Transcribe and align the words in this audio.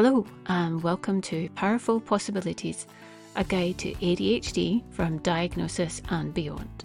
Hello, 0.00 0.24
and 0.46 0.80
welcome 0.80 1.20
to 1.22 1.48
Powerful 1.56 1.98
Possibilities, 1.98 2.86
a 3.34 3.42
guide 3.42 3.78
to 3.78 3.94
ADHD 3.94 4.84
from 4.92 5.18
diagnosis 5.22 6.00
and 6.08 6.32
beyond. 6.32 6.84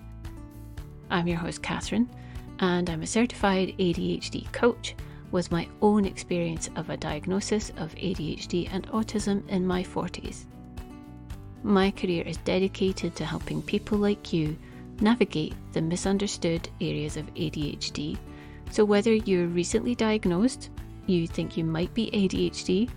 I'm 1.11 1.27
your 1.27 1.37
host, 1.37 1.61
Katherine, 1.61 2.09
and 2.57 2.89
I'm 2.89 3.03
a 3.03 3.05
certified 3.05 3.75
ADHD 3.77 4.51
coach 4.51 4.95
with 5.29 5.51
my 5.51 5.67
own 5.83 6.05
experience 6.05 6.71
of 6.75 6.89
a 6.89 6.97
diagnosis 6.97 7.69
of 7.77 7.93
ADHD 7.93 8.67
and 8.73 8.87
autism 8.87 9.47
in 9.47 9.63
my 9.63 9.83
40s. 9.83 10.45
My 11.61 11.91
career 11.91 12.23
is 12.25 12.37
dedicated 12.37 13.15
to 13.17 13.25
helping 13.25 13.61
people 13.61 13.99
like 13.99 14.33
you 14.33 14.57
navigate 15.01 15.53
the 15.73 15.83
misunderstood 15.83 16.67
areas 16.81 17.15
of 17.15 17.31
ADHD. 17.35 18.17
So, 18.71 18.83
whether 18.83 19.13
you're 19.13 19.45
recently 19.45 19.93
diagnosed, 19.93 20.71
you 21.05 21.27
think 21.27 21.57
you 21.57 21.63
might 21.63 21.93
be 21.93 22.09
ADHD, 22.09 22.89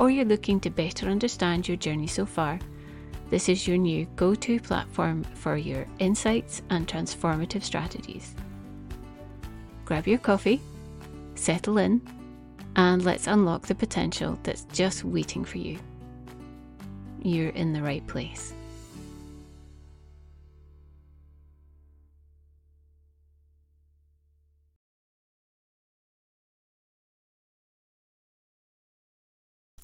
or 0.00 0.08
you're 0.08 0.24
looking 0.24 0.58
to 0.58 0.70
better 0.70 1.08
understand 1.08 1.68
your 1.68 1.76
journey 1.76 2.06
so 2.06 2.24
far, 2.24 2.58
this 3.28 3.50
is 3.50 3.68
your 3.68 3.76
new 3.76 4.06
go 4.16 4.34
to 4.34 4.58
platform 4.58 5.22
for 5.34 5.58
your 5.58 5.86
insights 5.98 6.62
and 6.70 6.88
transformative 6.88 7.62
strategies. 7.62 8.34
Grab 9.84 10.08
your 10.08 10.18
coffee, 10.18 10.58
settle 11.34 11.76
in, 11.76 12.00
and 12.76 13.04
let's 13.04 13.26
unlock 13.26 13.66
the 13.66 13.74
potential 13.74 14.38
that's 14.42 14.64
just 14.72 15.04
waiting 15.04 15.44
for 15.44 15.58
you. 15.58 15.78
You're 17.22 17.50
in 17.50 17.74
the 17.74 17.82
right 17.82 18.04
place. 18.06 18.54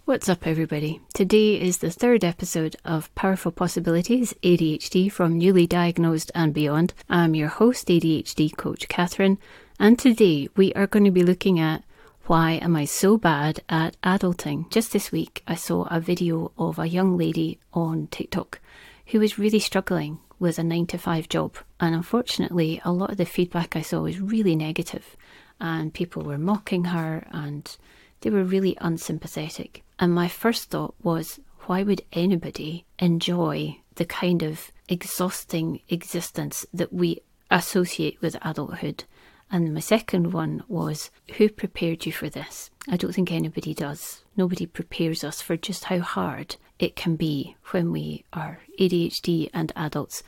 What's 0.06 0.28
up, 0.28 0.46
everybody? 0.46 1.00
Today 1.14 1.60
is 1.60 1.78
the 1.78 1.90
third 1.90 2.22
episode 2.22 2.76
of 2.84 3.12
Powerful 3.16 3.50
Possibilities 3.50 4.34
ADHD 4.40 5.10
from 5.10 5.36
Newly 5.36 5.66
Diagnosed 5.66 6.30
and 6.32 6.54
Beyond. 6.54 6.94
I'm 7.10 7.34
your 7.34 7.48
host, 7.48 7.88
ADHD 7.88 8.56
coach 8.56 8.86
Katherine, 8.86 9.36
and 9.80 9.98
today 9.98 10.48
we 10.54 10.72
are 10.74 10.86
going 10.86 11.06
to 11.06 11.10
be 11.10 11.24
looking 11.24 11.58
at 11.58 11.82
why 12.26 12.52
am 12.52 12.76
I 12.76 12.84
so 12.84 13.18
bad 13.18 13.64
at 13.68 14.00
adulting? 14.02 14.70
Just 14.70 14.92
this 14.92 15.10
week, 15.10 15.42
I 15.48 15.56
saw 15.56 15.88
a 15.90 15.98
video 15.98 16.52
of 16.56 16.78
a 16.78 16.86
young 16.86 17.18
lady 17.18 17.58
on 17.72 18.06
TikTok 18.06 18.60
who 19.06 19.18
was 19.18 19.40
really 19.40 19.58
struggling 19.58 20.20
with 20.38 20.60
a 20.60 20.62
nine 20.62 20.86
to 20.86 20.98
five 20.98 21.28
job. 21.28 21.56
And 21.80 21.96
unfortunately, 21.96 22.80
a 22.84 22.92
lot 22.92 23.10
of 23.10 23.16
the 23.16 23.26
feedback 23.26 23.74
I 23.74 23.82
saw 23.82 24.02
was 24.02 24.20
really 24.20 24.54
negative, 24.54 25.16
and 25.60 25.92
people 25.92 26.22
were 26.22 26.38
mocking 26.38 26.84
her 26.84 27.26
and 27.32 27.76
they 28.20 28.30
were 28.30 28.44
really 28.44 28.78
unsympathetic. 28.80 29.82
And 29.98 30.14
my 30.14 30.28
first 30.28 30.70
thought 30.70 30.94
was, 31.02 31.40
why 31.66 31.82
would 31.82 32.02
anybody 32.12 32.84
enjoy 32.98 33.78
the 33.96 34.04
kind 34.04 34.42
of 34.42 34.70
exhausting 34.88 35.80
existence 35.88 36.66
that 36.72 36.92
we 36.92 37.20
associate 37.50 38.20
with 38.20 38.36
adulthood? 38.42 39.04
And 39.50 39.72
my 39.72 39.80
second 39.80 40.32
one 40.32 40.64
was, 40.68 41.10
who 41.36 41.48
prepared 41.48 42.04
you 42.04 42.12
for 42.12 42.28
this? 42.28 42.70
I 42.88 42.96
don't 42.96 43.12
think 43.12 43.32
anybody 43.32 43.74
does. 43.74 44.24
Nobody 44.36 44.66
prepares 44.66 45.24
us 45.24 45.40
for 45.40 45.56
just 45.56 45.84
how 45.84 46.00
hard 46.00 46.56
it 46.78 46.96
can 46.96 47.16
be 47.16 47.56
when 47.70 47.90
we 47.90 48.24
are 48.32 48.60
ADHD 48.78 49.50
and 49.54 49.72
adults 49.76 50.22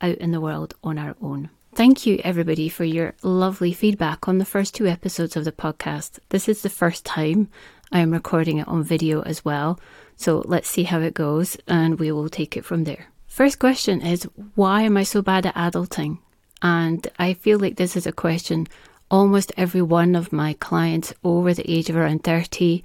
out 0.00 0.16
in 0.16 0.32
the 0.32 0.40
world 0.40 0.74
on 0.82 0.98
our 0.98 1.16
own. 1.22 1.50
Thank 1.74 2.04
you, 2.04 2.20
everybody, 2.22 2.68
for 2.68 2.84
your 2.84 3.14
lovely 3.22 3.72
feedback 3.72 4.28
on 4.28 4.38
the 4.38 4.44
first 4.44 4.74
two 4.74 4.86
episodes 4.86 5.36
of 5.36 5.44
the 5.44 5.52
podcast. 5.52 6.18
This 6.28 6.48
is 6.48 6.62
the 6.62 6.68
first 6.68 7.04
time 7.06 7.48
I 7.92 8.00
am 8.00 8.10
recording 8.10 8.58
it 8.58 8.68
on 8.68 8.82
video 8.82 9.22
as 9.22 9.44
well. 9.44 9.78
So 10.16 10.42
let's 10.46 10.68
see 10.68 10.84
how 10.84 11.00
it 11.00 11.14
goes 11.14 11.56
and 11.68 11.98
we 11.98 12.10
will 12.12 12.28
take 12.28 12.56
it 12.56 12.64
from 12.64 12.84
there. 12.84 13.06
First 13.26 13.58
question 13.58 14.00
is 14.00 14.28
Why 14.54 14.82
am 14.82 14.96
I 14.96 15.02
so 15.04 15.22
bad 15.22 15.46
at 15.46 15.54
adulting? 15.54 16.18
And 16.60 17.06
I 17.18 17.34
feel 17.34 17.58
like 17.58 17.76
this 17.76 17.96
is 17.96 18.06
a 18.06 18.12
question 18.12 18.68
almost 19.12 19.52
every 19.58 19.82
one 19.82 20.16
of 20.16 20.32
my 20.32 20.54
clients 20.54 21.12
over 21.22 21.52
the 21.52 21.70
age 21.70 21.90
of 21.90 21.96
around 21.96 22.24
30, 22.24 22.82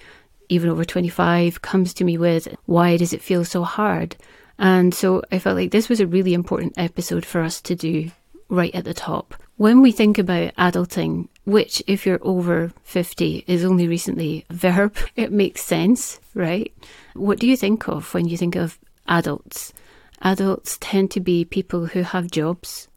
even 0.49 0.69
over 0.69 0.83
25, 0.83 1.61
comes 1.61 1.93
to 1.95 2.03
me 2.03 2.17
with 2.17 2.53
Why 2.65 2.97
does 2.97 3.13
it 3.13 3.21
feel 3.21 3.45
so 3.45 3.63
hard? 3.63 4.15
And 4.59 4.93
so 4.93 5.23
I 5.31 5.39
felt 5.39 5.55
like 5.55 5.71
this 5.71 5.87
was 5.87 6.01
a 6.01 6.07
really 6.07 6.33
important 6.33 6.73
episode 6.77 7.25
for 7.25 7.41
us 7.41 7.61
to 7.61 7.75
do 7.75 8.11
right 8.49 8.75
at 8.75 8.83
the 8.83 8.93
top. 8.93 9.35
When 9.57 9.81
we 9.81 9.91
think 9.91 10.19
about 10.19 10.53
adulting, 10.55 11.29
which, 11.43 11.81
if 11.87 12.05
you're 12.05 12.19
over 12.21 12.71
50, 12.83 13.43
is 13.47 13.65
only 13.65 13.87
recently 13.87 14.45
a 14.51 14.53
verb, 14.53 14.95
it 15.15 15.31
makes 15.31 15.63
sense, 15.63 16.19
right? 16.35 16.71
What 17.15 17.39
do 17.39 17.47
you 17.47 17.57
think 17.57 17.87
of 17.87 18.13
when 18.13 18.27
you 18.27 18.37
think 18.37 18.55
of 18.55 18.77
adults? 19.07 19.73
Adults 20.21 20.77
tend 20.79 21.09
to 21.09 21.19
be 21.19 21.43
people 21.43 21.87
who 21.87 22.03
have 22.03 22.29
jobs, 22.29 22.87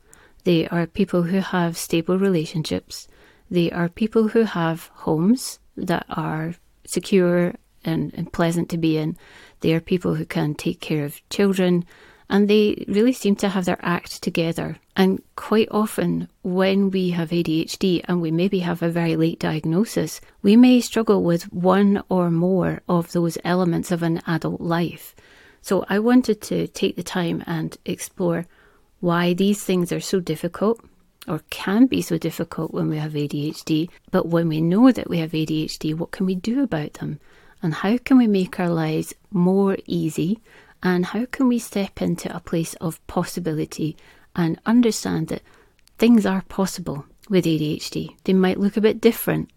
they 0.44 0.68
are 0.68 0.86
people 0.86 1.22
who 1.22 1.38
have 1.38 1.78
stable 1.78 2.18
relationships, 2.18 3.08
they 3.50 3.70
are 3.70 3.88
people 3.88 4.28
who 4.28 4.42
have 4.42 4.90
homes 4.92 5.60
that 5.78 6.04
are 6.10 6.56
secure 6.86 7.54
and, 7.86 8.12
and 8.12 8.34
pleasant 8.34 8.68
to 8.68 8.76
be 8.76 8.98
in, 8.98 9.16
they 9.60 9.72
are 9.72 9.80
people 9.80 10.16
who 10.16 10.26
can 10.26 10.54
take 10.54 10.80
care 10.82 11.06
of 11.06 11.26
children 11.30 11.86
and 12.30 12.46
they 12.46 12.84
really 12.86 13.12
seem 13.12 13.34
to 13.36 13.48
have 13.48 13.64
their 13.64 13.78
act 13.82 14.22
together. 14.22 14.76
And 14.94 15.20
quite 15.34 15.68
often, 15.72 16.28
when 16.42 16.90
we 16.92 17.10
have 17.10 17.30
ADHD 17.30 18.02
and 18.04 18.22
we 18.22 18.30
maybe 18.30 18.60
have 18.60 18.82
a 18.82 18.88
very 18.88 19.16
late 19.16 19.40
diagnosis, 19.40 20.20
we 20.40 20.56
may 20.56 20.80
struggle 20.80 21.24
with 21.24 21.52
one 21.52 22.02
or 22.08 22.30
more 22.30 22.82
of 22.88 23.10
those 23.10 23.36
elements 23.44 23.90
of 23.90 24.04
an 24.04 24.22
adult 24.28 24.60
life. 24.60 25.16
So 25.60 25.84
I 25.88 25.98
wanted 25.98 26.40
to 26.42 26.68
take 26.68 26.94
the 26.94 27.02
time 27.02 27.42
and 27.48 27.76
explore 27.84 28.46
why 29.00 29.34
these 29.34 29.64
things 29.64 29.90
are 29.90 30.00
so 30.00 30.20
difficult 30.20 30.80
or 31.26 31.40
can 31.50 31.86
be 31.86 32.00
so 32.00 32.16
difficult 32.16 32.72
when 32.72 32.88
we 32.88 32.98
have 32.98 33.12
ADHD. 33.12 33.90
But 34.12 34.28
when 34.28 34.48
we 34.48 34.60
know 34.60 34.92
that 34.92 35.10
we 35.10 35.18
have 35.18 35.32
ADHD, 35.32 35.96
what 35.96 36.12
can 36.12 36.26
we 36.26 36.36
do 36.36 36.62
about 36.62 36.94
them? 36.94 37.18
And 37.60 37.74
how 37.74 37.98
can 37.98 38.18
we 38.18 38.28
make 38.28 38.60
our 38.60 38.70
lives 38.70 39.14
more 39.32 39.76
easy 39.86 40.40
and 40.82 41.06
how 41.06 41.26
can 41.26 41.48
we 41.48 41.58
step 41.58 42.00
into 42.00 42.34
a 42.34 42.40
place 42.40 42.74
of 42.74 43.04
possibility 43.06 43.96
and 44.34 44.60
understand 44.64 45.28
that 45.28 45.42
things 45.98 46.24
are 46.24 46.42
possible 46.42 47.04
with 47.28 47.44
ADHD? 47.44 48.16
They 48.24 48.32
might 48.32 48.60
look 48.60 48.76
a 48.76 48.80
bit 48.80 49.00
different, 49.00 49.50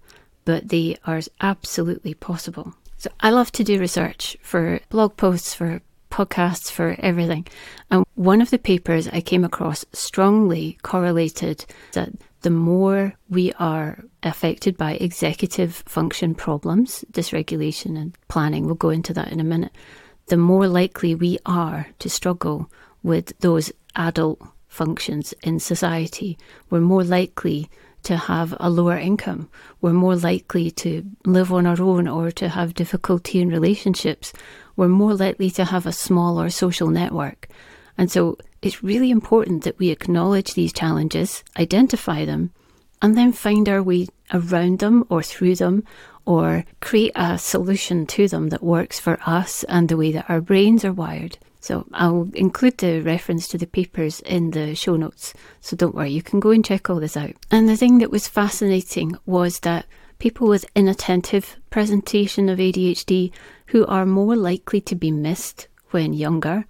but 0.46 0.70
they 0.70 0.98
are 1.06 1.22
absolutely 1.42 2.14
possible. 2.14 2.74
So 2.98 3.10
I 3.20 3.30
love 3.32 3.52
to 3.54 3.64
do 3.64 3.80
research 3.80 4.38
for 4.42 4.80
blog 4.90 5.18
posts, 5.18 5.54
for 5.54 5.82
podcasts, 6.12 6.72
for 6.72 6.96
everything. 7.00 7.48
And 7.90 8.06
one 8.16 8.42
of 8.42 8.52
the 8.52 8.60
papers 8.60 9.08
I 9.08 9.22
came 9.22 9.44
across 9.44 9.86
strongly 9.94 10.78
correlated 10.84 11.66
that 11.94 12.10
the 12.42 12.50
more 12.50 13.14
we 13.30 13.52
are 13.54 14.04
affected 14.22 14.78
by 14.78 14.94
executive 14.94 15.84
function 15.88 16.36
problems, 16.36 17.04
dysregulation 17.12 17.98
and 17.98 18.16
planning, 18.28 18.66
we'll 18.66 18.76
go 18.76 18.90
into 18.90 19.14
that 19.14 19.32
in 19.32 19.40
a 19.40 19.46
minute, 19.46 19.72
the 20.28 20.38
more 20.38 20.68
likely 20.68 21.16
we 21.16 21.38
are 21.46 21.88
to 22.00 22.10
struggle 22.10 22.70
with 23.02 23.38
those 23.40 23.72
adult 23.96 24.42
functions 24.68 25.34
in 25.44 25.60
society. 25.60 26.38
We're 26.70 26.82
more 26.82 27.04
likely 27.04 27.70
to 28.04 28.18
have 28.18 28.56
a 28.60 28.70
lower 28.70 28.98
income. 28.98 29.50
We're 29.82 29.94
more 29.94 30.16
likely 30.16 30.72
to 30.72 31.06
live 31.26 31.54
on 31.54 31.66
our 31.66 31.82
own 31.82 32.08
or 32.08 32.32
to 32.32 32.50
have 32.50 32.74
difficulty 32.74 33.40
in 33.40 33.50
relationships. 33.50 34.34
We're 34.76 34.88
more 34.88 35.14
likely 35.14 35.50
to 35.52 35.66
have 35.66 35.86
a 35.86 35.92
smaller 35.92 36.50
social 36.50 36.90
network. 36.90 37.48
And 37.98 38.12
so 38.12 38.38
it's 38.62 38.84
really 38.84 39.12
important 39.12 39.64
that 39.64 39.80
we 39.80 39.90
acknowledge 39.90 40.54
these 40.54 40.74
challenges, 40.74 41.44
identify 41.58 42.26
them, 42.26 42.52
and 43.04 43.18
then 43.18 43.34
find 43.34 43.68
our 43.68 43.84
way 43.84 44.08
around 44.34 44.80
them 44.80 45.06
or 45.10 45.22
through 45.22 45.56
them 45.56 45.84
or 46.26 46.64
create 46.80 47.12
a 47.16 47.38
solution 47.38 48.08
to 48.08 48.30
them 48.30 48.48
that 48.48 48.64
works 48.64 48.98
for 49.00 49.20
us 49.26 49.66
and 49.66 49.90
the 49.90 49.98
way 49.98 50.12
that 50.14 50.30
our 50.30 50.40
brains 50.40 50.86
are 50.86 50.94
wired. 50.94 51.38
So 51.60 51.86
I'll 51.94 52.30
include 52.34 52.78
the 52.78 53.02
reference 53.02 53.48
to 53.50 53.58
the 53.58 53.68
papers 53.68 54.22
in 54.22 54.52
the 54.52 54.74
show 54.74 54.96
notes. 54.96 55.34
So 55.60 55.76
don't 55.76 55.96
worry, 55.96 56.12
you 56.12 56.24
can 56.24 56.40
go 56.40 56.52
and 56.52 56.64
check 56.64 56.90
all 56.90 57.02
this 57.02 57.18
out. 57.18 57.34
And 57.52 57.68
the 57.68 57.78
thing 57.78 57.98
that 57.98 58.12
was 58.12 58.28
fascinating 58.28 59.18
was 59.26 59.60
that 59.60 59.86
people 60.18 60.48
with 60.48 60.66
inattentive 60.74 61.58
presentation 61.70 62.48
of 62.48 62.60
ADHD 62.60 63.34
who 63.68 63.86
are 63.86 64.06
more 64.06 64.38
likely 64.38 64.80
to 64.82 64.96
be 64.96 65.12
missed 65.12 65.68
when 65.92 66.14
younger 66.14 66.66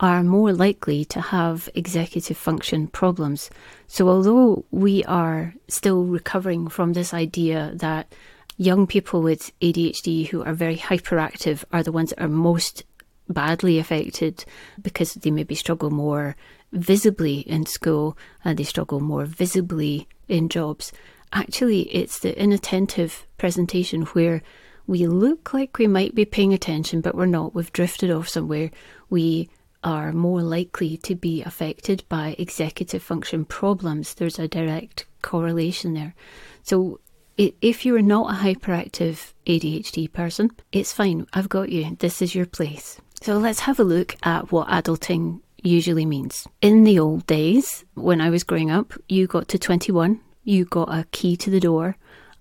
are 0.00 0.22
more 0.22 0.52
likely 0.52 1.04
to 1.06 1.20
have 1.20 1.68
executive 1.74 2.36
function 2.36 2.86
problems. 2.86 3.50
So 3.88 4.08
although 4.08 4.64
we 4.70 5.02
are 5.04 5.54
still 5.66 6.04
recovering 6.04 6.68
from 6.68 6.92
this 6.92 7.12
idea 7.12 7.72
that 7.74 8.12
young 8.56 8.86
people 8.86 9.22
with 9.22 9.52
ADHD 9.60 10.28
who 10.28 10.44
are 10.44 10.52
very 10.52 10.76
hyperactive 10.76 11.64
are 11.72 11.82
the 11.82 11.92
ones 11.92 12.10
that 12.10 12.22
are 12.22 12.28
most 12.28 12.84
badly 13.28 13.78
affected 13.78 14.44
because 14.80 15.14
they 15.14 15.30
maybe 15.30 15.54
struggle 15.54 15.90
more 15.90 16.36
visibly 16.72 17.40
in 17.40 17.66
school 17.66 18.16
and 18.44 18.58
they 18.58 18.64
struggle 18.64 19.00
more 19.00 19.24
visibly 19.24 20.08
in 20.28 20.48
jobs. 20.48 20.92
Actually, 21.32 21.82
it's 21.94 22.20
the 22.20 22.40
inattentive 22.40 23.26
presentation 23.36 24.02
where 24.02 24.42
we 24.86 25.06
look 25.06 25.52
like 25.52 25.76
we 25.76 25.86
might 25.86 26.14
be 26.14 26.24
paying 26.24 26.54
attention, 26.54 27.00
but 27.00 27.14
we're 27.14 27.26
not. 27.26 27.54
We've 27.54 27.72
drifted 27.72 28.10
off 28.10 28.28
somewhere. 28.28 28.70
We 29.10 29.50
are 29.84 30.12
more 30.12 30.42
likely 30.42 30.96
to 30.98 31.14
be 31.14 31.42
affected 31.42 32.04
by 32.08 32.34
executive 32.38 33.02
function 33.02 33.44
problems. 33.44 34.14
There's 34.14 34.38
a 34.38 34.48
direct 34.48 35.06
correlation 35.22 35.94
there. 35.94 36.14
So, 36.62 37.00
if 37.36 37.86
you're 37.86 38.02
not 38.02 38.32
a 38.32 38.38
hyperactive 38.38 39.32
ADHD 39.46 40.12
person, 40.12 40.50
it's 40.72 40.92
fine. 40.92 41.26
I've 41.32 41.48
got 41.48 41.68
you. 41.68 41.96
This 42.00 42.20
is 42.20 42.34
your 42.34 42.46
place. 42.46 43.00
So, 43.22 43.38
let's 43.38 43.60
have 43.60 43.78
a 43.78 43.84
look 43.84 44.16
at 44.24 44.50
what 44.50 44.68
adulting 44.68 45.40
usually 45.62 46.06
means. 46.06 46.46
In 46.60 46.84
the 46.84 46.98
old 46.98 47.26
days, 47.26 47.84
when 47.94 48.20
I 48.20 48.30
was 48.30 48.44
growing 48.44 48.70
up, 48.70 48.92
you 49.08 49.26
got 49.26 49.48
to 49.48 49.58
21, 49.58 50.20
you 50.44 50.64
got 50.64 50.92
a 50.92 51.06
key 51.12 51.36
to 51.36 51.50
the 51.50 51.60
door, 51.60 51.96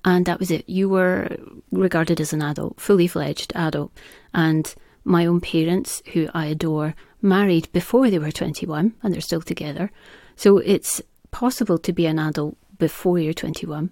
and 0.05 0.25
that 0.25 0.39
was 0.39 0.51
it. 0.51 0.67
You 0.69 0.89
were 0.89 1.35
regarded 1.71 2.21
as 2.21 2.33
an 2.33 2.41
adult, 2.41 2.79
fully 2.79 3.07
fledged 3.07 3.51
adult. 3.55 3.91
And 4.33 4.73
my 5.03 5.25
own 5.25 5.41
parents, 5.41 6.01
who 6.13 6.27
I 6.33 6.45
adore, 6.47 6.95
married 7.21 7.71
before 7.71 8.09
they 8.09 8.19
were 8.19 8.31
21 8.31 8.93
and 9.01 9.13
they're 9.13 9.21
still 9.21 9.41
together. 9.41 9.91
So 10.35 10.59
it's 10.59 11.01
possible 11.31 11.77
to 11.79 11.93
be 11.93 12.05
an 12.05 12.19
adult 12.19 12.57
before 12.77 13.19
you're 13.19 13.33
21. 13.33 13.89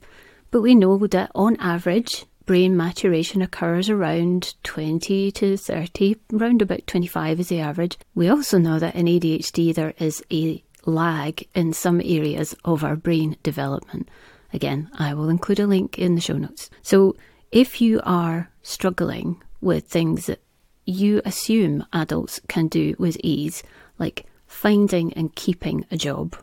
But 0.51 0.61
we 0.61 0.75
know 0.75 0.97
that 0.97 1.31
on 1.35 1.57
average, 1.57 2.25
brain 2.45 2.77
maturation 2.77 3.41
occurs 3.41 3.89
around 3.89 4.53
20 4.63 5.31
to 5.31 5.57
30, 5.57 6.15
around 6.33 6.61
about 6.61 6.87
25 6.87 7.39
is 7.39 7.49
the 7.49 7.59
average. 7.59 7.97
We 8.13 8.29
also 8.29 8.57
know 8.57 8.79
that 8.79 8.95
in 8.95 9.07
ADHD 9.07 9.73
there 9.73 9.93
is 9.97 10.23
a 10.31 10.63
lag 10.85 11.47
in 11.55 11.73
some 11.73 11.99
areas 12.01 12.55
of 12.63 12.83
our 12.83 12.95
brain 12.95 13.37
development. 13.43 14.07
Again, 14.53 14.89
I 14.97 15.13
will 15.13 15.29
include 15.29 15.59
a 15.59 15.67
link 15.67 15.97
in 15.97 16.15
the 16.15 16.21
show 16.21 16.37
notes. 16.37 16.69
So 16.81 17.15
if 17.51 17.81
you 17.81 17.99
are 18.03 18.49
struggling 18.61 19.41
with 19.61 19.87
things 19.87 20.27
that 20.27 20.41
you 20.85 21.21
assume 21.25 21.85
adults 21.93 22.39
can 22.47 22.67
do 22.67 22.95
with 22.99 23.17
ease, 23.23 23.63
like 23.97 24.25
finding 24.47 25.13
and 25.13 25.35
keeping 25.35 25.85
a 25.91 25.97
job, 25.97 26.35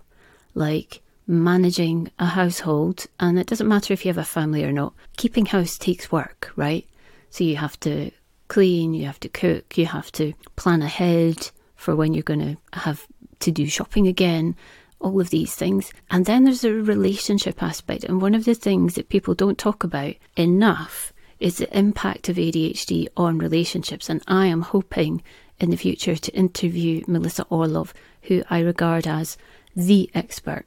like 0.54 1.00
managing 1.26 2.10
a 2.18 2.26
household, 2.26 3.06
and 3.20 3.38
it 3.38 3.46
doesn't 3.46 3.68
matter 3.68 3.92
if 3.92 4.04
you 4.04 4.08
have 4.08 4.18
a 4.18 4.24
family 4.24 4.64
or 4.64 4.72
not, 4.72 4.92
keeping 5.16 5.46
house 5.46 5.78
takes 5.78 6.10
work, 6.10 6.52
right? 6.56 6.86
So 7.30 7.44
you 7.44 7.56
have 7.56 7.78
to 7.80 8.10
clean, 8.48 8.92
you 8.92 9.06
have 9.06 9.20
to 9.20 9.28
cook, 9.28 9.78
you 9.78 9.86
have 9.86 10.12
to 10.12 10.34
plan 10.56 10.82
ahead 10.82 11.50
for 11.76 11.96
when 11.96 12.12
you're 12.12 12.22
going 12.22 12.40
to 12.40 12.78
have 12.78 13.06
to 13.40 13.50
do 13.50 13.66
shopping 13.66 14.06
again, 14.06 14.54
all 15.00 15.20
of 15.20 15.30
these 15.30 15.54
things. 15.54 15.92
And 16.10 16.26
then 16.26 16.44
there's 16.44 16.64
a 16.64 16.72
relationship 16.72 17.62
aspect. 17.62 18.04
And 18.04 18.20
one 18.20 18.34
of 18.34 18.44
the 18.44 18.54
things 18.54 18.94
that 18.94 19.08
people 19.08 19.34
don't 19.34 19.58
talk 19.58 19.84
about 19.84 20.14
enough 20.36 21.11
is 21.42 21.58
the 21.58 21.76
impact 21.76 22.28
of 22.28 22.36
ADHD 22.36 23.08
on 23.16 23.38
relationships. 23.38 24.08
And 24.08 24.22
I 24.28 24.46
am 24.46 24.62
hoping 24.62 25.22
in 25.58 25.70
the 25.70 25.76
future 25.76 26.16
to 26.16 26.32
interview 26.32 27.02
Melissa 27.06 27.44
Orlov, 27.50 27.92
who 28.22 28.42
I 28.48 28.60
regard 28.60 29.06
as 29.06 29.36
the 29.74 30.08
expert 30.14 30.64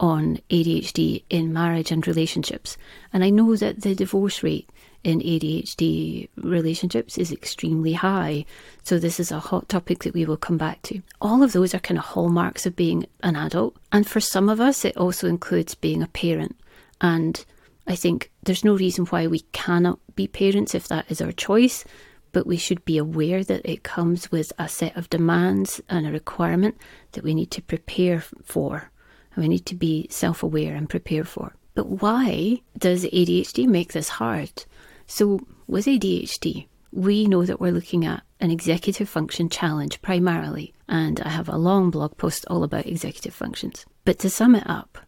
on 0.00 0.38
ADHD 0.50 1.22
in 1.28 1.52
marriage 1.52 1.92
and 1.92 2.06
relationships. 2.06 2.76
And 3.12 3.22
I 3.22 3.30
know 3.30 3.54
that 3.56 3.82
the 3.82 3.94
divorce 3.94 4.42
rate 4.42 4.68
in 5.04 5.20
ADHD 5.20 6.28
relationships 6.36 7.18
is 7.18 7.30
extremely 7.30 7.92
high. 7.92 8.46
So, 8.82 8.98
this 8.98 9.20
is 9.20 9.30
a 9.30 9.38
hot 9.38 9.68
topic 9.68 10.02
that 10.02 10.14
we 10.14 10.24
will 10.24 10.38
come 10.38 10.56
back 10.56 10.80
to. 10.84 11.02
All 11.20 11.42
of 11.42 11.52
those 11.52 11.74
are 11.74 11.78
kind 11.78 11.98
of 11.98 12.04
hallmarks 12.04 12.64
of 12.64 12.74
being 12.74 13.06
an 13.22 13.36
adult. 13.36 13.76
And 13.92 14.08
for 14.08 14.20
some 14.20 14.48
of 14.48 14.60
us, 14.60 14.84
it 14.84 14.96
also 14.96 15.28
includes 15.28 15.74
being 15.74 16.02
a 16.02 16.08
parent. 16.08 16.56
And 17.00 17.44
I 17.86 17.96
think 17.96 18.30
there's 18.42 18.64
no 18.64 18.76
reason 18.76 19.06
why 19.06 19.26
we 19.26 19.40
cannot 19.52 19.98
be 20.14 20.26
parents 20.26 20.74
if 20.74 20.88
that 20.88 21.10
is 21.10 21.20
our 21.20 21.32
choice, 21.32 21.84
but 22.32 22.46
we 22.46 22.56
should 22.56 22.84
be 22.84 22.98
aware 22.98 23.44
that 23.44 23.64
it 23.64 23.82
comes 23.82 24.32
with 24.32 24.52
a 24.58 24.68
set 24.68 24.96
of 24.96 25.10
demands 25.10 25.80
and 25.88 26.06
a 26.06 26.12
requirement 26.12 26.76
that 27.12 27.24
we 27.24 27.34
need 27.34 27.50
to 27.52 27.62
prepare 27.62 28.20
for 28.42 28.90
and 29.34 29.42
we 29.42 29.48
need 29.48 29.66
to 29.66 29.74
be 29.74 30.06
self 30.10 30.42
aware 30.42 30.74
and 30.74 30.88
prepare 30.88 31.24
for. 31.24 31.54
But 31.74 31.88
why 31.88 32.62
does 32.78 33.04
ADHD 33.04 33.66
make 33.66 33.92
this 33.92 34.08
hard? 34.08 34.64
So, 35.06 35.40
with 35.66 35.86
ADHD, 35.86 36.68
we 36.92 37.26
know 37.26 37.44
that 37.44 37.60
we're 37.60 37.72
looking 37.72 38.04
at 38.04 38.22
an 38.40 38.50
executive 38.50 39.08
function 39.08 39.48
challenge 39.48 40.00
primarily, 40.00 40.72
and 40.88 41.20
I 41.20 41.30
have 41.30 41.48
a 41.48 41.56
long 41.56 41.90
blog 41.90 42.16
post 42.16 42.44
all 42.48 42.62
about 42.62 42.86
executive 42.86 43.34
functions. 43.34 43.84
But 44.04 44.20
to 44.20 44.30
sum 44.30 44.54
it 44.54 44.68
up, 44.68 44.98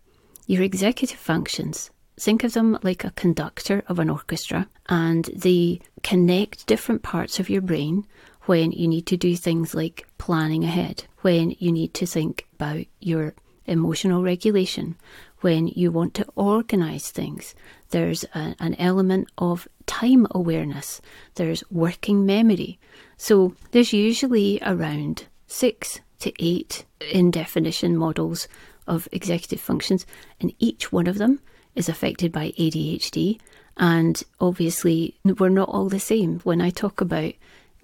your 0.47 0.63
executive 0.63 1.19
functions 1.19 1.91
think 2.19 2.45
of 2.45 2.53
them 2.55 2.79
like 2.83 3.05
a 3.05 3.11
conductor 3.13 3.83
of 3.89 3.99
an 3.99 4.11
orchestra, 4.11 4.69
and 4.89 5.25
they 5.35 5.81
connect 6.03 6.67
different 6.67 7.03
parts 7.03 7.39
of 7.39 7.51
your 7.51 7.63
brain 7.63 8.07
when 8.43 8.73
you 8.73 8.89
need 8.89 9.07
to 9.07 9.17
do 9.17 9.37
things 9.37 9.75
like 9.75 10.07
planning 10.19 10.65
ahead, 10.65 11.05
when 11.21 11.55
you 11.59 11.73
need 11.73 11.93
to 11.95 12.07
think 12.07 12.47
about 12.55 12.85
your 13.01 13.35
emotional 13.67 14.23
regulation, 14.23 14.97
when 15.41 15.67
you 15.69 15.91
want 15.91 16.15
to 16.15 16.27
organize 16.37 17.11
things. 17.11 17.55
There's 17.91 18.25
a, 18.35 18.55
an 18.61 18.75
element 18.79 19.29
of 19.37 19.69
time 19.87 20.27
awareness, 20.31 21.01
there's 21.35 21.65
working 21.71 22.25
memory. 22.25 22.79
So 23.17 23.55
there's 23.73 23.93
usually 23.93 24.61
around 24.63 25.27
six 25.47 26.01
to 26.21 26.33
eight 26.39 26.85
in 27.13 27.31
definition 27.31 27.97
models 27.97 28.49
of 28.87 29.09
executive 29.13 29.61
functions, 29.61 30.07
and 30.41 30.53
each 30.59 30.93
one 30.93 31.09
of 31.09 31.19
them 31.19 31.41
is 31.77 31.89
affected 31.89 32.33
by 32.33 32.53
ADHD. 32.59 33.39
And 33.77 34.23
obviously, 34.41 35.17
we're 35.25 35.51
not 35.51 35.69
all 35.69 35.89
the 35.89 36.01
same. 36.01 36.41
When 36.41 36.61
I 36.61 36.71
talk 36.71 37.01
about 37.01 37.35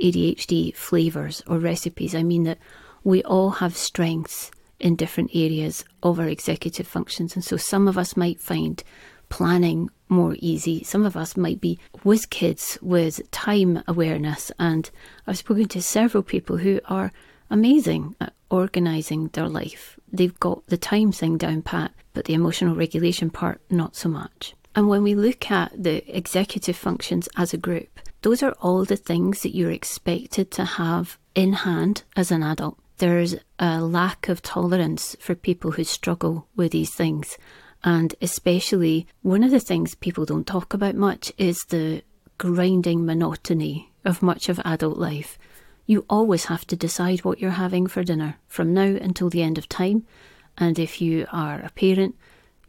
ADHD 0.02 0.74
flavors 0.74 1.42
or 1.46 1.58
recipes, 1.58 2.14
I 2.14 2.22
mean 2.22 2.44
that 2.44 2.58
we 3.04 3.22
all 3.22 3.50
have 3.50 3.76
strengths 3.76 4.50
in 4.80 4.96
different 4.96 5.30
areas 5.34 5.84
of 6.02 6.18
our 6.18 6.28
executive 6.28 6.86
functions. 6.86 7.34
And 7.34 7.44
so 7.44 7.56
some 7.56 7.86
of 7.86 7.96
us 7.96 8.16
might 8.16 8.40
find 8.40 8.82
planning 9.28 9.90
more 10.08 10.36
easy. 10.40 10.82
Some 10.82 11.06
of 11.06 11.16
us 11.16 11.36
might 11.36 11.60
be 11.60 11.78
with 12.04 12.30
kids 12.30 12.78
with 12.82 13.30
time 13.30 13.82
awareness. 13.86 14.50
And 14.58 14.90
I've 15.26 15.38
spoken 15.38 15.68
to 15.68 15.82
several 15.82 16.22
people 16.22 16.58
who 16.58 16.80
are 16.86 17.12
amazing 17.52 18.16
at 18.20 18.32
organising 18.50 19.28
their 19.28 19.48
life. 19.48 19.98
They've 20.12 20.38
got 20.40 20.66
the 20.66 20.76
time 20.76 21.12
thing 21.12 21.38
down 21.38 21.62
pat, 21.62 21.92
but 22.12 22.24
the 22.24 22.34
emotional 22.34 22.74
regulation 22.74 23.30
part, 23.30 23.60
not 23.70 23.96
so 23.96 24.08
much. 24.08 24.54
And 24.74 24.88
when 24.88 25.02
we 25.02 25.14
look 25.14 25.50
at 25.50 25.70
the 25.80 26.04
executive 26.16 26.76
functions 26.76 27.28
as 27.36 27.52
a 27.52 27.58
group, 27.58 28.00
those 28.22 28.42
are 28.42 28.56
all 28.60 28.84
the 28.84 28.96
things 28.96 29.42
that 29.42 29.54
you're 29.54 29.70
expected 29.70 30.50
to 30.52 30.64
have 30.64 31.18
in 31.34 31.52
hand 31.52 32.02
as 32.16 32.30
an 32.30 32.42
adult 32.42 32.78
there's 33.02 33.34
a 33.58 33.80
lack 33.80 34.28
of 34.28 34.42
tolerance 34.42 35.16
for 35.18 35.34
people 35.34 35.72
who 35.72 35.82
struggle 35.82 36.46
with 36.54 36.70
these 36.70 36.94
things. 36.94 37.36
And 37.82 38.14
especially, 38.22 39.08
one 39.22 39.42
of 39.42 39.50
the 39.50 39.58
things 39.58 39.96
people 39.96 40.24
don't 40.24 40.46
talk 40.46 40.72
about 40.72 40.94
much 40.94 41.32
is 41.36 41.64
the 41.64 42.02
grinding 42.38 43.04
monotony 43.04 43.92
of 44.04 44.22
much 44.22 44.48
of 44.48 44.60
adult 44.64 44.98
life. 44.98 45.36
You 45.86 46.04
always 46.08 46.46
have 46.46 46.66
to 46.68 46.76
decide 46.76 47.24
what 47.24 47.40
you're 47.40 47.50
having 47.50 47.86
for 47.86 48.04
dinner 48.04 48.36
from 48.46 48.72
now 48.72 48.96
until 49.00 49.28
the 49.28 49.42
end 49.42 49.58
of 49.58 49.68
time. 49.68 50.06
And 50.58 50.78
if 50.78 51.00
you 51.00 51.26
are 51.32 51.60
a 51.60 51.70
parent, 51.70 52.16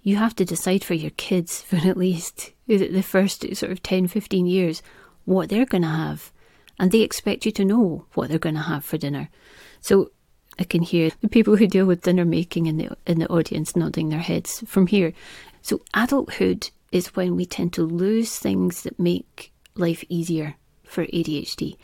you 0.02 0.18
have 0.18 0.36
to 0.36 0.46
decide 0.46 0.84
for 0.84 0.94
your 0.94 1.12
kids 1.12 1.62
for 1.68 1.78
at 1.78 1.98
least 1.98 2.52
the 2.68 3.02
first 3.02 3.42
sort 3.56 3.72
of 3.72 3.84
10, 3.84 4.08
15 4.08 4.46
years 4.46 4.82
what 5.26 5.50
they're 5.50 5.66
going 5.66 5.84
to 5.84 5.88
have. 5.88 6.32
And 6.80 6.92
they 6.92 7.02
expect 7.02 7.46
you 7.46 7.52
to 7.54 7.66
know 7.66 8.06
what 8.14 8.30
they're 8.30 8.40
going 8.40 8.56
to 8.56 8.62
have 8.62 8.84
for 8.84 8.98
dinner. 8.98 9.30
So 9.80 10.12
I 10.60 10.64
can 10.64 10.82
hear 10.82 11.12
the 11.22 11.30
people 11.30 11.56
who 11.56 11.68
deal 11.68 11.86
with 11.86 12.02
dinner 12.02 12.26
making 12.26 12.68
in 12.68 12.78
the 12.78 12.96
in 13.06 13.20
the 13.20 13.28
audience 13.30 13.76
nodding 13.76 14.10
their 14.10 14.20
heads 14.20 14.64
from 14.68 14.88
here. 14.88 15.14
So 15.62 15.82
adulthood 15.94 16.70
is 16.92 17.16
when 17.16 17.36
we 17.36 17.46
tend 17.46 17.74
to 17.74 17.84
lose 17.84 18.38
things 18.38 18.84
that 18.84 19.00
make 19.00 19.52
life 19.76 20.04
easier 20.10 20.56
for 20.84 21.06
ADHD, 21.08 21.76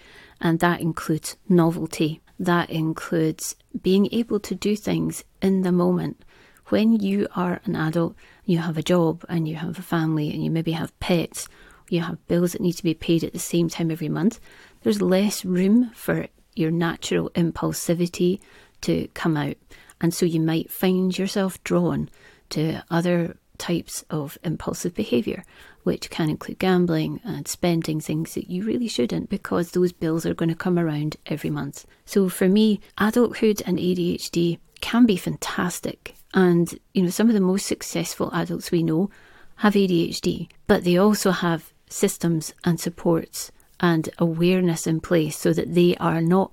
and 0.41 0.59
that 0.59 0.81
includes 0.81 1.37
novelty. 1.47 2.21
That 2.39 2.69
includes 2.69 3.55
being 3.81 4.07
able 4.11 4.39
to 4.41 4.55
do 4.55 4.75
things 4.75 5.23
in 5.41 5.63
the 5.63 5.71
moment. 5.71 6.23
When 6.67 6.93
you 6.93 7.27
are 7.35 7.59
an 7.65 7.75
adult, 7.75 8.15
you 8.45 8.59
have 8.59 8.77
a 8.77 8.83
job 8.83 9.25
and 9.27 9.47
you 9.47 9.55
have 9.55 9.77
a 9.77 9.83
family 9.83 10.31
and 10.31 10.43
you 10.43 10.51
maybe 10.51 10.71
have 10.73 10.97
pets, 10.99 11.47
you 11.89 12.01
have 12.01 12.25
bills 12.27 12.53
that 12.53 12.61
need 12.61 12.73
to 12.73 12.83
be 12.83 12.93
paid 12.93 13.23
at 13.23 13.33
the 13.33 13.39
same 13.39 13.69
time 13.69 13.91
every 13.91 14.09
month. 14.09 14.39
There's 14.81 15.01
less 15.01 15.43
room 15.43 15.91
for 15.93 16.27
your 16.55 16.71
natural 16.71 17.29
impulsivity 17.31 18.39
to 18.81 19.07
come 19.13 19.35
out. 19.35 19.55
And 19.99 20.13
so 20.13 20.25
you 20.25 20.39
might 20.39 20.71
find 20.71 21.17
yourself 21.17 21.61
drawn 21.63 22.09
to 22.51 22.83
other 22.89 23.35
types 23.57 24.05
of 24.09 24.37
impulsive 24.43 24.93
behaviour, 24.93 25.43
which 25.89 26.11
can 26.11 26.29
include 26.29 26.59
gambling 26.59 27.19
and 27.23 27.47
spending 27.47 27.99
things 27.99 28.35
that 28.35 28.47
you 28.47 28.63
really 28.63 28.87
shouldn't 28.87 29.27
because 29.27 29.71
those 29.71 29.91
bills 29.91 30.23
are 30.23 30.35
going 30.35 30.47
to 30.47 30.53
come 30.53 30.77
around 30.77 31.17
every 31.25 31.49
month. 31.49 31.83
So 32.05 32.29
for 32.29 32.47
me, 32.47 32.79
adulthood 32.99 33.63
and 33.65 33.79
ADHD 33.79 34.59
can 34.81 35.07
be 35.07 35.17
fantastic. 35.17 36.13
And, 36.31 36.77
you 36.93 37.01
know, 37.01 37.09
some 37.09 37.27
of 37.27 37.33
the 37.33 37.41
most 37.41 37.65
successful 37.65 38.29
adults 38.35 38.69
we 38.69 38.83
know 38.83 39.09
have 39.55 39.73
ADHD, 39.73 40.49
but 40.67 40.83
they 40.83 40.95
also 40.95 41.31
have 41.31 41.73
systems 41.89 42.53
and 42.63 42.79
supports 42.79 43.51
and 43.79 44.09
awareness 44.19 44.85
in 44.85 44.99
place 44.99 45.39
so 45.39 45.53
that 45.53 45.73
they 45.73 45.95
are 45.95 46.21
not 46.21 46.51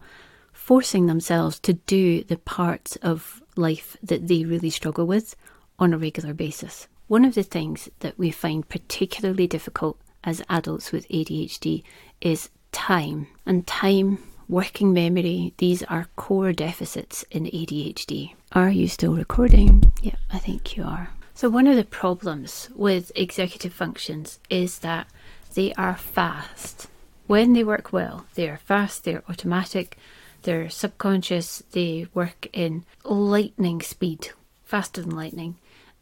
forcing 0.54 1.08
themselves 1.08 1.58
to 1.58 1.74
do 1.74 2.24
the 2.24 2.38
parts 2.38 2.96
of 3.02 3.42
life 3.54 3.98
that 4.02 4.28
they 4.28 4.46
really 4.46 4.70
struggle 4.70 5.06
with 5.06 5.36
on 5.78 5.92
a 5.92 5.98
regular 5.98 6.32
basis. 6.32 6.88
One 7.08 7.24
of 7.24 7.36
the 7.36 7.44
things 7.44 7.88
that 8.00 8.18
we 8.18 8.32
find 8.32 8.68
particularly 8.68 9.46
difficult 9.46 9.96
as 10.24 10.42
adults 10.48 10.90
with 10.90 11.08
ADHD 11.08 11.84
is 12.20 12.50
time. 12.72 13.28
And 13.46 13.64
time, 13.64 14.18
working 14.48 14.92
memory, 14.92 15.54
these 15.58 15.84
are 15.84 16.08
core 16.16 16.52
deficits 16.52 17.24
in 17.30 17.44
ADHD. 17.44 18.34
Are 18.50 18.70
you 18.70 18.88
still 18.88 19.14
recording? 19.14 19.92
Yeah, 20.02 20.16
I 20.32 20.40
think 20.40 20.76
you 20.76 20.82
are. 20.82 21.10
So, 21.32 21.48
one 21.48 21.68
of 21.68 21.76
the 21.76 21.84
problems 21.84 22.70
with 22.74 23.12
executive 23.14 23.72
functions 23.72 24.40
is 24.50 24.80
that 24.80 25.06
they 25.54 25.72
are 25.74 25.96
fast. 25.96 26.88
When 27.28 27.52
they 27.52 27.62
work 27.62 27.92
well, 27.92 28.26
they 28.34 28.48
are 28.48 28.56
fast, 28.58 29.04
they're 29.04 29.22
automatic, 29.28 29.96
they're 30.42 30.68
subconscious, 30.70 31.62
they 31.70 32.08
work 32.14 32.48
in 32.52 32.84
lightning 33.04 33.80
speed, 33.80 34.30
faster 34.64 35.02
than 35.02 35.14
lightning, 35.14 35.56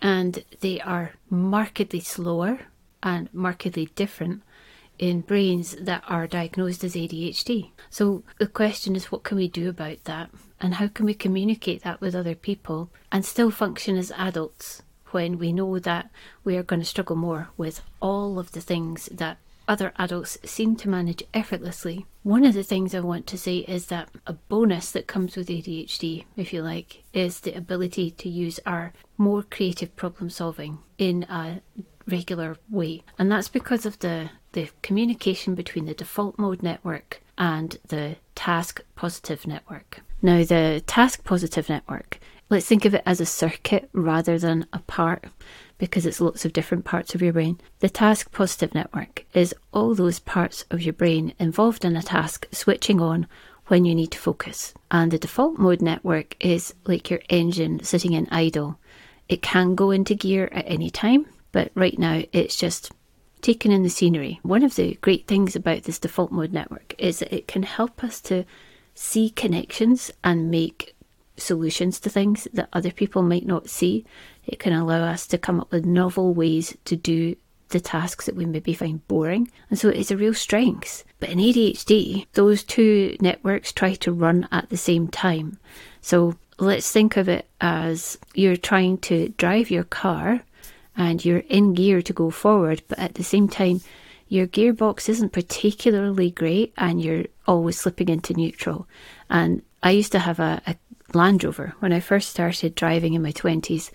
and 0.05 0.45
they 0.61 0.79
are 0.83 1.15
markedly 1.31 1.99
slower 1.99 2.61
and 3.03 3.33
markedly 3.33 3.87
different 3.97 4.43
in 4.99 5.23
brains 5.23 5.75
that 5.81 6.05
are 6.07 6.27
diagnosed 6.27 6.85
as 6.85 6.95
ADHD. 6.95 7.71
So 7.89 8.23
the 8.39 8.47
question 8.47 8.95
is 8.95 9.11
what 9.11 9.25
can 9.25 9.39
we 9.39 9.49
do 9.49 9.67
about 9.67 10.05
that 10.05 10.31
and 10.61 10.75
how 10.75 10.89
can 10.89 11.07
we 11.07 11.15
communicate 11.15 11.83
that 11.85 12.03
with 12.03 12.15
other 12.15 12.35
people 12.35 12.91
and 13.11 13.25
still 13.25 13.51
function 13.51 13.97
as 13.97 14.13
adults 14.13 14.83
when 15.13 15.39
we 15.39 15.55
know 15.55 15.79
that 15.79 16.11
we 16.45 16.59
are 16.59 16.63
going 16.63 16.81
to 16.81 16.87
struggle 16.87 17.17
more 17.17 17.49
with 17.57 17.81
all 18.01 18.39
of 18.39 18.53
the 18.53 18.61
things 18.61 19.07
that 19.07 19.39
other 19.67 19.95
adults 19.97 20.37
seem 20.45 20.77
to 20.77 20.89
manage 20.89 21.23
effortlessly. 21.33 22.05
One 22.25 22.47
of 22.47 22.55
the 22.55 22.63
things 22.63 22.95
I 22.95 23.01
want 23.01 23.27
to 23.27 23.39
say 23.39 23.59
is 23.59 23.87
that 23.87 24.09
a 24.27 24.33
bonus 24.33 24.91
that 24.93 25.07
comes 25.07 25.37
with 25.37 25.49
ADHD, 25.49 26.25
if 26.39 26.55
you 26.55 26.63
like, 26.63 27.05
is 27.13 27.41
the 27.41 27.53
ability 27.53 28.13
to 28.13 28.31
use 28.31 28.59
our 28.65 28.95
more 29.19 29.43
creative 29.43 29.95
problem 29.95 30.31
solving 30.31 30.79
in 30.97 31.25
a 31.25 31.61
regular 32.09 32.57
way. 32.71 33.03
And 33.19 33.31
that's 33.31 33.49
because 33.49 33.85
of 33.85 33.99
the, 33.99 34.31
the 34.53 34.71
communication 34.81 35.55
between 35.55 35.85
the 35.85 35.93
default 35.93 36.39
mode 36.39 36.63
network 36.63 37.21
and 37.37 37.77
the 37.89 38.17
task 38.35 38.81
positive 38.97 39.47
network. 39.47 40.01
Now, 40.23 40.45
the 40.45 40.83
task 40.87 41.25
positive 41.25 41.69
network, 41.69 42.21
let's 42.49 42.65
think 42.65 42.87
of 42.87 42.95
it 42.95 43.03
as 43.05 43.21
a 43.21 43.27
circuit 43.27 43.91
rather 43.93 44.39
than 44.39 44.67
a 44.73 44.79
part 44.79 45.27
because 45.85 46.07
it's 46.07 46.21
lots 46.21 46.47
of 46.47 46.53
different 46.55 46.87
parts 46.87 47.15
of 47.15 47.21
your 47.21 47.35
brain. 47.35 47.61
The 47.81 47.91
task 47.91 48.33
positive 48.33 48.75
network 48.75 49.27
is 49.35 49.55
all 49.71 49.95
those 49.95 50.19
parts 50.19 50.65
of 50.71 50.81
your 50.81 50.95
brain 50.95 51.35
involved 51.39 51.85
in 51.85 51.95
a 51.95 52.03
task 52.03 52.47
switching 52.53 53.03
on 53.03 53.27
when 53.67 53.85
you 53.85 53.95
need 53.95 54.11
to 54.13 54.19
focus. 54.19 54.73
And 54.91 55.11
the 55.11 55.19
default 55.19 55.59
mode 55.59 55.83
network 55.83 56.37
is 56.41 56.73
like 56.87 57.11
your 57.11 57.21
engine 57.29 57.83
sitting 57.83 58.15
in 58.15 58.29
idle. 58.31 58.79
It 59.29 59.43
can 59.43 59.75
go 59.75 59.91
into 59.91 60.15
gear 60.15 60.49
at 60.53 60.65
any 60.67 60.89
time, 60.89 61.27
but 61.53 61.71
right 61.75 61.99
now 61.99 62.23
it's 62.33 62.57
just 62.57 62.91
taking 63.43 63.71
in 63.71 63.83
the 63.83 63.91
scenery. 63.91 64.41
One 64.43 64.63
of 64.63 64.77
the 64.77 64.95
great 65.03 65.27
things 65.27 65.55
about 65.55 65.83
this 65.83 65.99
default 65.99 66.33
mode 66.33 66.55
network 66.55 66.95
is 66.97 67.19
that 67.19 67.35
it 67.35 67.47
can 67.47 67.63
help 67.63 68.03
us 68.03 68.23
to 68.23 68.47
see 68.95 69.29
connections 69.29 70.11
and 70.23 70.51
make 70.51 70.94
solutions 71.37 72.01
to 72.01 72.11
things 72.11 72.47
that 72.53 72.69
other 72.73 72.91
people 72.91 73.23
might 73.23 73.47
not 73.47 73.69
see. 73.69 74.05
It 74.47 74.59
can 74.59 74.73
allow 74.73 75.03
us 75.05 75.27
to 75.29 75.39
come 75.39 75.61
up 75.61 75.73
with 75.73 75.85
novel 75.85 76.35
ways 76.35 76.77
to 76.85 76.97
do 76.97 77.37
the 77.71 77.81
tasks 77.81 78.27
that 78.27 78.37
we 78.37 78.47
maybe 78.47 78.75
find 78.75 79.07
boring. 79.09 79.51
And 79.71 79.79
so 79.79 79.89
it's 79.89 80.11
a 80.11 80.17
real 80.17 80.35
strength. 80.35 81.05
But 81.19 81.31
in 81.31 81.39
ADHD, 81.39 82.27
those 82.35 82.63
two 82.63 83.17
networks 83.21 83.73
try 83.73 83.95
to 83.95 84.13
run 84.13 84.49
at 84.53 84.71
the 84.71 84.77
same 84.77 85.09
time. 85.09 85.59
So 86.01 86.37
let's 86.59 86.91
think 86.93 87.17
of 87.17 87.29
it 87.29 87.49
as 87.61 88.19
you're 88.35 88.57
trying 88.57 88.99
to 88.99 89.31
drive 89.31 89.71
your 89.71 89.85
car 89.85 90.43
and 90.97 91.25
you're 91.25 91.45
in 91.49 91.75
gear 91.75 92.03
to 92.03 92.13
go 92.13 92.31
forward, 92.31 92.83
but 92.87 92.99
at 92.99 93.15
the 93.15 93.25
same 93.25 93.49
time, 93.49 93.81
your 94.29 94.47
gearbox 94.47 95.09
isn't 95.09 95.33
particularly 95.33 96.31
great 96.31 96.73
and 96.77 97.03
you're 97.03 97.25
always 97.47 97.79
slipping 97.79 98.09
into 98.09 98.35
neutral. 98.35 98.87
And 99.29 99.63
I 99.83 99.91
used 99.91 100.13
to 100.13 100.19
have 100.19 100.39
a, 100.39 100.63
a 100.67 100.77
Land 101.13 101.45
Rover 101.45 101.75
when 101.81 101.93
I 101.93 102.01
first 102.01 102.31
started 102.31 102.75
driving 102.75 103.15
in 103.15 103.23
my 103.23 103.33
20s 103.33 103.91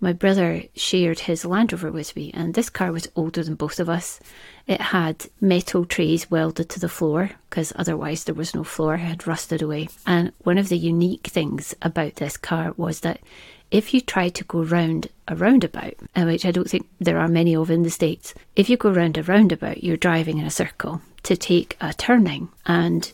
my 0.00 0.14
brother 0.14 0.62
shared 0.74 1.20
his 1.20 1.44
Land 1.44 1.72
Rover 1.72 1.92
with 1.92 2.16
me, 2.16 2.30
and 2.32 2.54
this 2.54 2.70
car 2.70 2.90
was 2.90 3.08
older 3.14 3.42
than 3.42 3.54
both 3.54 3.78
of 3.78 3.90
us. 3.90 4.18
It 4.66 4.80
had 4.80 5.26
metal 5.42 5.84
trays 5.84 6.30
welded 6.30 6.70
to 6.70 6.80
the 6.80 6.88
floor 6.88 7.32
because 7.48 7.72
otherwise 7.76 8.24
there 8.24 8.34
was 8.34 8.54
no 8.54 8.64
floor, 8.64 8.94
it 8.94 9.00
had 9.00 9.26
rusted 9.26 9.60
away. 9.60 9.88
And 10.06 10.32
one 10.38 10.56
of 10.56 10.70
the 10.70 10.78
unique 10.78 11.26
things 11.26 11.74
about 11.82 12.14
this 12.14 12.38
car 12.38 12.72
was 12.78 13.00
that 13.00 13.20
if 13.70 13.92
you 13.92 14.00
tried 14.00 14.34
to 14.36 14.44
go 14.44 14.62
round 14.62 15.08
a 15.28 15.36
roundabout, 15.36 15.94
uh, 16.16 16.24
which 16.24 16.46
I 16.46 16.50
don't 16.50 16.68
think 16.68 16.88
there 16.98 17.18
are 17.18 17.28
many 17.28 17.54
of 17.54 17.70
in 17.70 17.82
the 17.82 17.90
States, 17.90 18.32
if 18.56 18.70
you 18.70 18.78
go 18.78 18.90
round 18.90 19.18
a 19.18 19.22
roundabout, 19.22 19.84
you're 19.84 19.98
driving 19.98 20.38
in 20.38 20.46
a 20.46 20.50
circle 20.50 21.02
to 21.24 21.36
take 21.36 21.76
a 21.80 21.92
turning. 21.92 22.48
And 22.64 23.12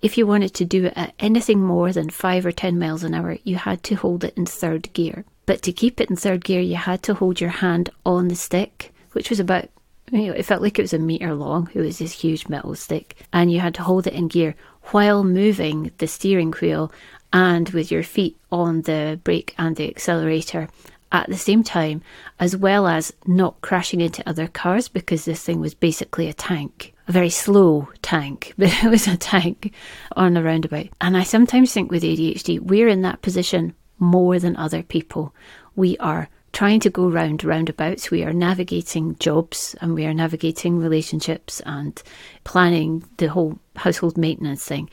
if 0.00 0.16
you 0.16 0.26
wanted 0.26 0.54
to 0.54 0.64
do 0.64 0.86
it 0.86 0.92
at 0.96 1.14
anything 1.18 1.60
more 1.60 1.92
than 1.92 2.10
five 2.10 2.46
or 2.46 2.52
10 2.52 2.78
miles 2.78 3.02
an 3.02 3.14
hour, 3.14 3.38
you 3.44 3.56
had 3.56 3.82
to 3.84 3.94
hold 3.96 4.24
it 4.24 4.36
in 4.36 4.46
third 4.46 4.92
gear. 4.92 5.24
But 5.46 5.62
to 5.62 5.72
keep 5.72 6.00
it 6.00 6.10
in 6.10 6.16
third 6.16 6.44
gear, 6.44 6.60
you 6.60 6.76
had 6.76 7.02
to 7.04 7.14
hold 7.14 7.40
your 7.40 7.50
hand 7.50 7.90
on 8.04 8.28
the 8.28 8.36
stick, 8.36 8.92
which 9.12 9.30
was 9.30 9.40
about, 9.40 9.68
you 10.12 10.26
know, 10.26 10.32
it 10.32 10.44
felt 10.44 10.62
like 10.62 10.78
it 10.78 10.82
was 10.82 10.92
a 10.92 10.98
metre 10.98 11.34
long. 11.34 11.70
It 11.74 11.80
was 11.80 11.98
this 11.98 12.12
huge 12.12 12.48
metal 12.48 12.74
stick. 12.74 13.16
And 13.32 13.50
you 13.50 13.60
had 13.60 13.74
to 13.74 13.82
hold 13.82 14.06
it 14.06 14.12
in 14.12 14.28
gear 14.28 14.54
while 14.90 15.24
moving 15.24 15.90
the 15.98 16.06
steering 16.06 16.52
wheel 16.52 16.92
and 17.32 17.68
with 17.70 17.90
your 17.90 18.02
feet 18.02 18.36
on 18.52 18.82
the 18.82 19.20
brake 19.24 19.54
and 19.58 19.76
the 19.76 19.88
accelerator 19.88 20.68
at 21.10 21.28
the 21.28 21.36
same 21.36 21.62
time, 21.62 22.02
as 22.38 22.56
well 22.56 22.86
as 22.86 23.12
not 23.26 23.60
crashing 23.60 24.00
into 24.00 24.26
other 24.28 24.46
cars 24.46 24.88
because 24.88 25.24
this 25.24 25.42
thing 25.42 25.60
was 25.60 25.74
basically 25.74 26.28
a 26.28 26.32
tank. 26.32 26.94
A 27.08 27.12
very 27.12 27.30
slow 27.30 27.88
tank, 28.02 28.54
but 28.58 28.72
it 28.84 28.90
was 28.90 29.08
a 29.08 29.16
tank 29.16 29.72
on 30.14 30.36
a 30.36 30.42
roundabout. 30.42 30.88
And 31.00 31.16
I 31.16 31.24
sometimes 31.24 31.72
think 31.72 31.90
with 31.90 32.02
ADHD, 32.02 32.60
we're 32.60 32.88
in 32.88 33.02
that 33.02 33.22
position 33.22 33.74
more 33.98 34.38
than 34.38 34.56
other 34.56 34.82
people. 34.82 35.34
We 35.74 35.96
are 35.98 36.28
trying 36.52 36.80
to 36.80 36.90
go 36.90 37.08
round 37.08 37.44
roundabouts. 37.44 38.10
We 38.10 38.22
are 38.24 38.32
navigating 38.32 39.16
jobs 39.16 39.74
and 39.80 39.94
we 39.94 40.06
are 40.06 40.14
navigating 40.14 40.78
relationships 40.78 41.60
and 41.66 42.00
planning 42.44 43.04
the 43.16 43.28
whole 43.28 43.58
household 43.76 44.16
maintenance 44.16 44.64
thing 44.64 44.88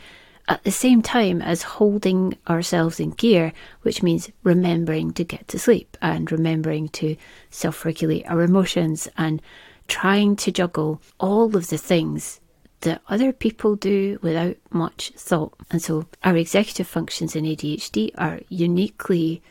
at 0.48 0.63
the 0.63 0.72
same 0.72 1.01
time 1.01 1.41
as 1.41 1.63
holding 1.63 2.38
ourselves 2.48 3.00
in 3.00 3.12
gear, 3.12 3.51
which 3.81 4.03
means 4.03 4.29
remembering 4.43 5.12
to 5.13 5.24
get 5.24 5.48
to 5.48 5.60
sleep 5.60 5.98
and 6.01 6.31
remembering 6.31 6.88
to 6.89 7.15
self 7.50 7.86
regulate 7.86 8.25
our 8.27 8.41
emotions 8.41 9.07
and 9.17 9.41
trying 9.88 10.36
to 10.38 10.51
juggle 10.51 11.01
all 11.20 11.56
of 11.56 11.68
the 11.68 11.77
things 11.77 12.39
that 12.82 13.01
other 13.10 13.34
people 13.34 13.75
do 13.75 14.20
without 14.22 14.58
much 14.72 15.12
thought. 15.15 15.54
And 15.72 15.82
so 15.82 16.06
our 16.24 16.38
executive 16.38 16.88
functions 16.88 17.36
in 17.36 17.46
ADHD 17.46 18.12
are 18.18 18.39
uniquely 18.50 19.42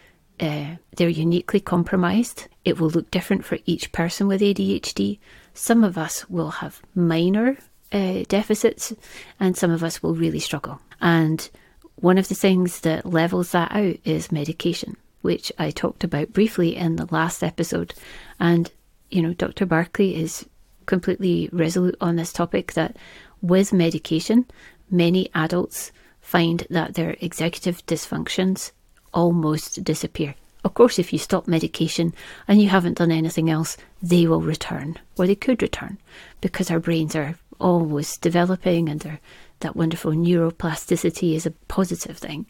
uh, 0.40 0.76
they're 0.96 1.08
uniquely 1.08 1.60
compromised. 1.60 2.48
It 2.64 2.80
will 2.80 2.90
look 2.90 3.10
different 3.10 3.44
for 3.44 3.58
each 3.66 3.92
person 3.92 4.26
with 4.26 4.40
ADHD. 4.40 5.18
Some 5.52 5.84
of 5.84 5.96
us 5.96 6.28
will 6.28 6.50
have 6.50 6.82
minor 6.94 7.56
uh, 7.92 8.24
deficits, 8.28 8.92
and 9.38 9.56
some 9.56 9.70
of 9.70 9.84
us 9.84 10.02
will 10.02 10.14
really 10.14 10.40
struggle. 10.40 10.80
And 11.00 11.48
one 11.96 12.18
of 12.18 12.28
the 12.28 12.34
things 12.34 12.80
that 12.80 13.06
levels 13.06 13.52
that 13.52 13.70
out 13.72 13.96
is 14.04 14.32
medication, 14.32 14.96
which 15.22 15.52
I 15.58 15.70
talked 15.70 16.02
about 16.02 16.32
briefly 16.32 16.74
in 16.74 16.96
the 16.96 17.06
last 17.12 17.44
episode. 17.44 17.94
And, 18.40 18.72
you 19.10 19.22
know, 19.22 19.34
Dr. 19.34 19.66
Barkley 19.66 20.16
is 20.16 20.46
completely 20.86 21.48
resolute 21.52 21.96
on 22.00 22.16
this 22.16 22.32
topic 22.32 22.72
that 22.72 22.96
with 23.40 23.72
medication, 23.72 24.46
many 24.90 25.30
adults 25.34 25.92
find 26.20 26.66
that 26.70 26.94
their 26.94 27.16
executive 27.20 27.84
dysfunctions 27.86 28.72
almost 29.12 29.84
disappear. 29.84 30.34
Of 30.64 30.74
course, 30.74 30.98
if 30.98 31.12
you 31.12 31.18
stop 31.18 31.46
medication 31.46 32.14
and 32.48 32.60
you 32.60 32.68
haven't 32.70 32.98
done 32.98 33.12
anything 33.12 33.50
else, 33.50 33.76
they 34.02 34.26
will 34.26 34.40
return, 34.40 34.98
or 35.18 35.26
they 35.26 35.34
could 35.34 35.60
return, 35.60 35.98
because 36.40 36.70
our 36.70 36.80
brains 36.80 37.14
are 37.14 37.38
always 37.60 38.16
developing 38.16 38.88
and 38.88 39.18
that 39.60 39.76
wonderful 39.76 40.12
neuroplasticity 40.12 41.34
is 41.34 41.46
a 41.46 41.50
positive 41.68 42.16
thing. 42.16 42.46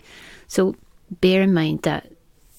So 0.47 0.77
bear 1.21 1.43
in 1.43 1.53
mind 1.53 1.83
that 1.83 2.11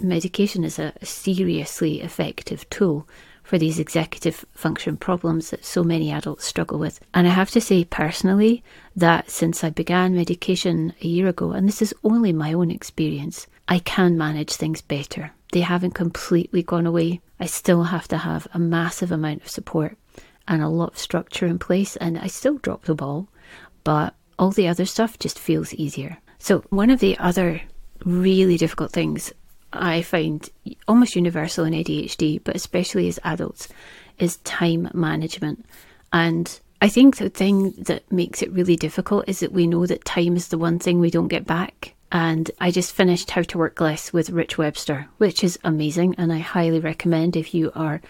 medication 0.02 0.64
is 0.64 0.78
a 0.78 0.94
seriously 1.02 2.02
effective 2.02 2.70
tool 2.70 3.08
for 3.46 3.58
these 3.60 3.80
executive 3.80 4.44
function 4.54 4.98
problems 4.98 5.52
that 5.52 5.64
so 5.64 5.84
many 5.84 6.12
adults 6.12 6.46
struggle 6.46 6.80
with. 6.80 7.00
And 7.14 7.28
I 7.28 7.30
have 7.30 7.52
to 7.52 7.62
say 7.62 7.86
personally 7.86 8.64
that 8.96 9.30
since 9.30 9.64
I 9.64 9.70
began 9.70 10.16
medication 10.16 10.94
a 11.02 11.08
year 11.08 11.28
ago, 11.28 11.52
and 11.52 11.68
this 11.68 11.82
is 11.82 11.94
only 12.04 12.34
my 12.34 12.54
own 12.54 12.72
experience, 12.72 13.48
I 13.68 13.80
can 13.80 14.18
manage 14.18 14.54
things 14.54 14.82
better. 14.82 15.32
They 15.52 15.62
haven't 15.62 15.92
completely 15.92 16.64
gone 16.64 16.88
away. 16.88 17.22
I 17.40 17.46
still 17.46 17.84
have 17.84 18.08
to 18.10 18.18
have 18.18 18.48
a 18.54 18.60
massive 18.60 19.12
amount 19.12 19.44
of 19.44 19.50
support. 19.50 19.98
and 20.48 20.62
a 20.62 20.70
lot 20.70 20.92
of 20.92 20.98
structure 21.00 21.48
in 21.48 21.58
place, 21.58 21.96
and 21.96 22.20
I 22.20 22.28
still 22.28 22.60
drop 22.60 22.84
the 22.86 22.94
ball, 22.94 23.28
but 23.84 24.14
all 24.38 24.52
the 24.52 24.68
other 24.68 24.86
stuff 24.86 25.18
just 25.18 25.40
feels 25.40 25.74
easier. 25.74 26.20
So, 26.38 26.64
one 26.70 26.92
of 26.92 27.00
the 27.00 27.18
other 27.18 27.62
really 28.06 28.56
difficult 28.56 28.92
things 28.92 29.34
I 29.75 30.01
find 30.01 30.50
almost 30.88 31.15
universal 31.15 31.65
in 31.65 31.74
ADHD, 31.74 32.41
but 32.44 32.55
especially 32.55 33.08
as 33.08 33.20
adults, 33.24 33.67
is 34.17 34.38
time 34.38 34.89
management. 34.94 35.65
And 36.13 36.60
I 36.82 36.89
think 36.89 37.17
the 37.17 37.29
thing 37.29 37.72
that 37.77 38.10
makes 38.12 38.41
it 38.41 38.51
really 38.51 38.75
difficult 38.75 39.25
is 39.27 39.39
that 39.39 39.51
we 39.51 39.67
know 39.67 39.86
that 39.86 40.05
time 40.05 40.36
is 40.36 40.50
the 40.50 40.58
one 40.58 40.79
thing 40.79 41.00
we 41.00 41.12
don't 41.12 41.27
get 41.27 41.46
back. 41.46 41.94
And 42.12 42.50
I 42.62 42.72
just 42.72 42.94
finished 42.94 43.32
How 43.32 43.41
to 43.41 43.58
Work 43.58 43.82
Less 43.82 44.13
with 44.13 44.29
Rich 44.29 44.58
Webster, 44.58 45.08
which 45.17 45.44
is 45.44 45.60
amazing. 45.63 46.15
And 46.17 46.32
I 46.32 46.38
highly 46.39 46.79
recommend 46.79 47.36
if 47.36 47.53
you 47.53 47.72
are 47.75 48.01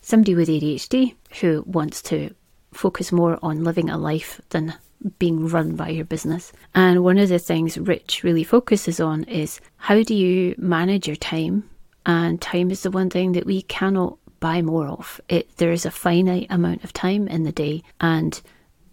somebody 0.00 0.34
with 0.34 0.48
ADHD 0.48 1.14
who 1.40 1.62
wants 1.66 2.02
to 2.02 2.34
focus 2.72 3.12
more 3.12 3.38
on 3.42 3.64
living 3.64 3.88
a 3.88 3.96
life 3.96 4.40
than 4.50 4.74
being 5.18 5.48
run 5.48 5.76
by 5.76 5.88
your 5.90 6.04
business. 6.04 6.52
And 6.74 7.04
one 7.04 7.18
of 7.18 7.28
the 7.28 7.38
things 7.38 7.78
Rich 7.78 8.22
really 8.22 8.44
focuses 8.44 9.00
on 9.00 9.24
is 9.24 9.60
how 9.76 10.02
do 10.02 10.14
you 10.14 10.54
manage 10.58 11.06
your 11.06 11.16
time? 11.16 11.68
And 12.06 12.40
time 12.40 12.70
is 12.70 12.82
the 12.82 12.90
one 12.90 13.10
thing 13.10 13.32
that 13.32 13.46
we 13.46 13.62
cannot 13.62 14.18
buy 14.40 14.62
more 14.62 14.88
of. 14.88 15.20
It 15.28 15.56
there 15.56 15.72
is 15.72 15.86
a 15.86 15.90
finite 15.90 16.46
amount 16.50 16.84
of 16.84 16.92
time 16.92 17.28
in 17.28 17.44
the 17.44 17.52
day 17.52 17.82
and 18.00 18.40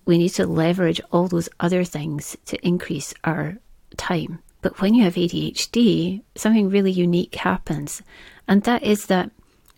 we 0.05 0.17
need 0.17 0.29
to 0.29 0.47
leverage 0.47 1.01
all 1.11 1.27
those 1.27 1.49
other 1.59 1.83
things 1.83 2.37
to 2.45 2.57
increase 2.65 3.13
our 3.23 3.57
time. 3.97 4.39
But 4.61 4.79
when 4.79 4.93
you 4.93 5.03
have 5.03 5.15
ADHD, 5.15 6.21
something 6.35 6.69
really 6.69 6.91
unique 6.91 7.35
happens, 7.35 8.01
and 8.47 8.63
that 8.63 8.83
is 8.83 9.07
that 9.07 9.31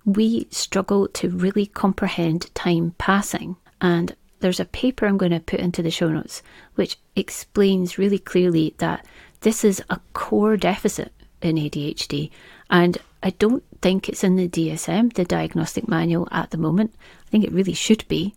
we 0.05 0.47
struggle 0.49 1.07
to 1.07 1.29
really 1.29 1.65
comprehend 1.65 2.53
time 2.53 2.93
passing. 2.97 3.55
And 3.79 4.15
there's 4.43 4.59
a 4.59 4.65
paper 4.65 5.05
I'm 5.05 5.17
going 5.17 5.31
to 5.31 5.39
put 5.39 5.61
into 5.61 5.81
the 5.81 5.89
show 5.89 6.09
notes 6.09 6.43
which 6.75 6.97
explains 7.15 7.97
really 7.97 8.19
clearly 8.19 8.75
that 8.77 9.05
this 9.39 9.63
is 9.63 9.81
a 9.89 9.99
core 10.11 10.57
deficit 10.57 11.13
in 11.41 11.55
ADHD. 11.55 12.29
And 12.69 12.97
I 13.21 13.29
don't 13.31 13.63
think 13.81 14.09
it's 14.09 14.23
in 14.23 14.35
the 14.35 14.49
DSM, 14.49 15.13
the 15.13 15.25
diagnostic 15.25 15.87
manual, 15.87 16.27
at 16.31 16.51
the 16.51 16.57
moment. 16.57 16.93
I 17.25 17.29
think 17.29 17.45
it 17.45 17.51
really 17.51 17.73
should 17.73 18.05
be. 18.07 18.35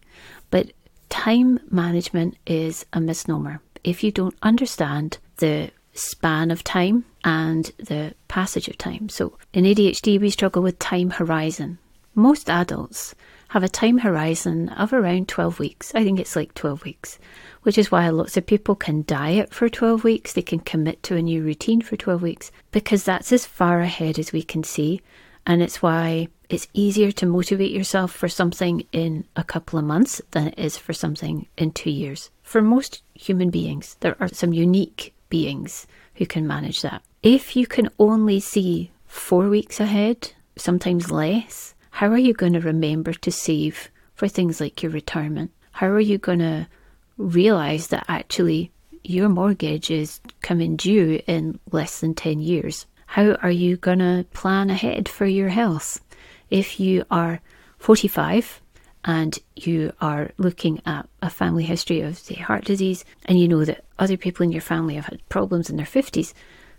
But 0.51 0.73
time 1.09 1.59
management 1.71 2.37
is 2.47 2.87
a 2.93 3.01
misnomer. 3.01 3.61
If 3.83 4.05
you 4.05 4.13
don't 4.13 4.37
understand 4.43 5.19
the 5.39 5.71
span 5.93 6.51
of 6.51 6.63
time 6.63 7.05
and 7.25 7.73
the 7.79 8.15
passage 8.29 8.69
of 8.69 8.79
time. 8.79 9.09
So 9.09 9.39
in 9.53 9.65
ADHD, 9.65 10.21
we 10.21 10.31
struggle 10.31 10.63
with 10.63 10.79
time 10.79 11.11
horizon. 11.11 11.79
Most 12.15 12.49
adults 12.49 13.15
have 13.49 13.63
a 13.63 13.69
time 13.69 13.99
horizon 13.99 14.69
of 14.71 14.93
around 14.93 15.29
12 15.29 15.59
weeks. 15.59 15.95
I 15.95 16.03
think 16.03 16.19
it's 16.19 16.37
like 16.37 16.55
12 16.55 16.85
weeks, 16.85 17.19
which 17.63 17.79
is 17.79 17.91
why 17.91 18.09
lots 18.09 18.37
of 18.37 18.47
people 18.47 18.75
can 18.75 19.05
diet 19.07 19.53
for 19.55 19.69
12 19.69 20.05
weeks. 20.05 20.33
They 20.33 20.43
can 20.43 20.61
commit 20.61 21.03
to 21.05 21.17
a 21.17 21.23
new 21.23 21.43
routine 21.43 21.81
for 21.81 21.97
12 21.97 22.23
weeks 22.23 22.51
because 22.73 23.05
that's 23.05 23.33
as 23.33 23.47
far 23.47 23.81
ahead 23.81 24.19
as 24.19 24.33
we 24.33 24.43
can 24.43 24.65
see. 24.65 25.01
And 25.47 25.63
it's 25.63 25.81
why 25.81 26.29
it's 26.49 26.69
easier 26.73 27.13
to 27.13 27.27
motivate 27.27 27.71
yourself 27.71 28.13
for 28.13 28.29
something 28.29 28.85
in 28.93 29.25
a 29.37 29.45
couple 29.45 29.79
of 29.79 29.85
months 29.85 30.21
than 30.33 30.49
it 30.49 30.59
is 30.59 30.77
for 30.77 30.93
something 30.93 31.47
in 31.57 31.71
two 31.71 31.91
years. 31.91 32.31
For 32.43 32.63
most 32.63 33.03
human 33.15 33.51
beings, 33.51 33.97
there 34.01 34.17
are 34.21 34.29
some 34.29 34.53
unique 34.53 35.15
beings 35.29 35.87
who 36.17 36.27
can 36.27 36.47
manage 36.47 36.83
that. 36.83 37.03
If 37.23 37.57
you 37.57 37.67
can 37.67 37.89
only 37.99 38.41
see 38.41 38.91
four 39.07 39.49
weeks 39.49 39.81
ahead, 39.81 40.33
sometimes 40.57 41.11
less, 41.11 41.75
how 41.97 42.09
are 42.09 42.19
you 42.19 42.35
going 42.35 42.53
to 42.53 42.61
remember 42.61 43.15
to 43.15 43.33
save 43.33 43.91
for 44.17 44.29
things 44.29 44.61
like 44.61 44.83
your 44.83 44.93
retirement? 44.93 45.51
How 45.71 45.87
are 45.87 45.99
you 45.99 46.19
going 46.19 46.41
to 46.41 46.69
realize 47.17 47.87
that 47.87 48.05
actually 48.07 48.71
your 49.03 49.31
mortgage 49.31 49.91
is 49.91 50.21
coming 50.43 50.77
due 50.77 51.23
in 51.27 51.59
less 51.73 52.01
than 52.01 52.13
10 52.13 52.41
years? 52.41 52.85
How 53.07 53.33
are 53.37 53.51
you 53.51 53.79
going 53.79 54.01
to 54.01 54.27
plan 54.35 54.69
ahead 54.69 55.09
for 55.09 55.25
your 55.25 55.49
health? 55.49 56.03
If 56.51 56.79
you 56.79 57.03
are 57.11 57.41
45 57.79 58.61
and 59.07 59.39
you 59.55 59.91
are 59.99 60.33
looking 60.37 60.83
at 60.85 61.09
a 61.23 61.31
family 61.31 61.65
history 61.65 62.03
of, 62.03 62.19
say, 62.19 62.35
heart 62.35 62.67
disease, 62.67 63.07
and 63.25 63.41
you 63.41 63.49
know 63.49 63.65
that 63.65 63.87
other 63.99 64.19
people 64.19 64.45
in 64.45 64.53
your 64.53 64.61
family 64.61 64.97
have 64.97 65.07
had 65.07 65.27
problems 65.31 65.71
in 65.71 65.79
their 65.79 65.87
50s, 65.87 66.35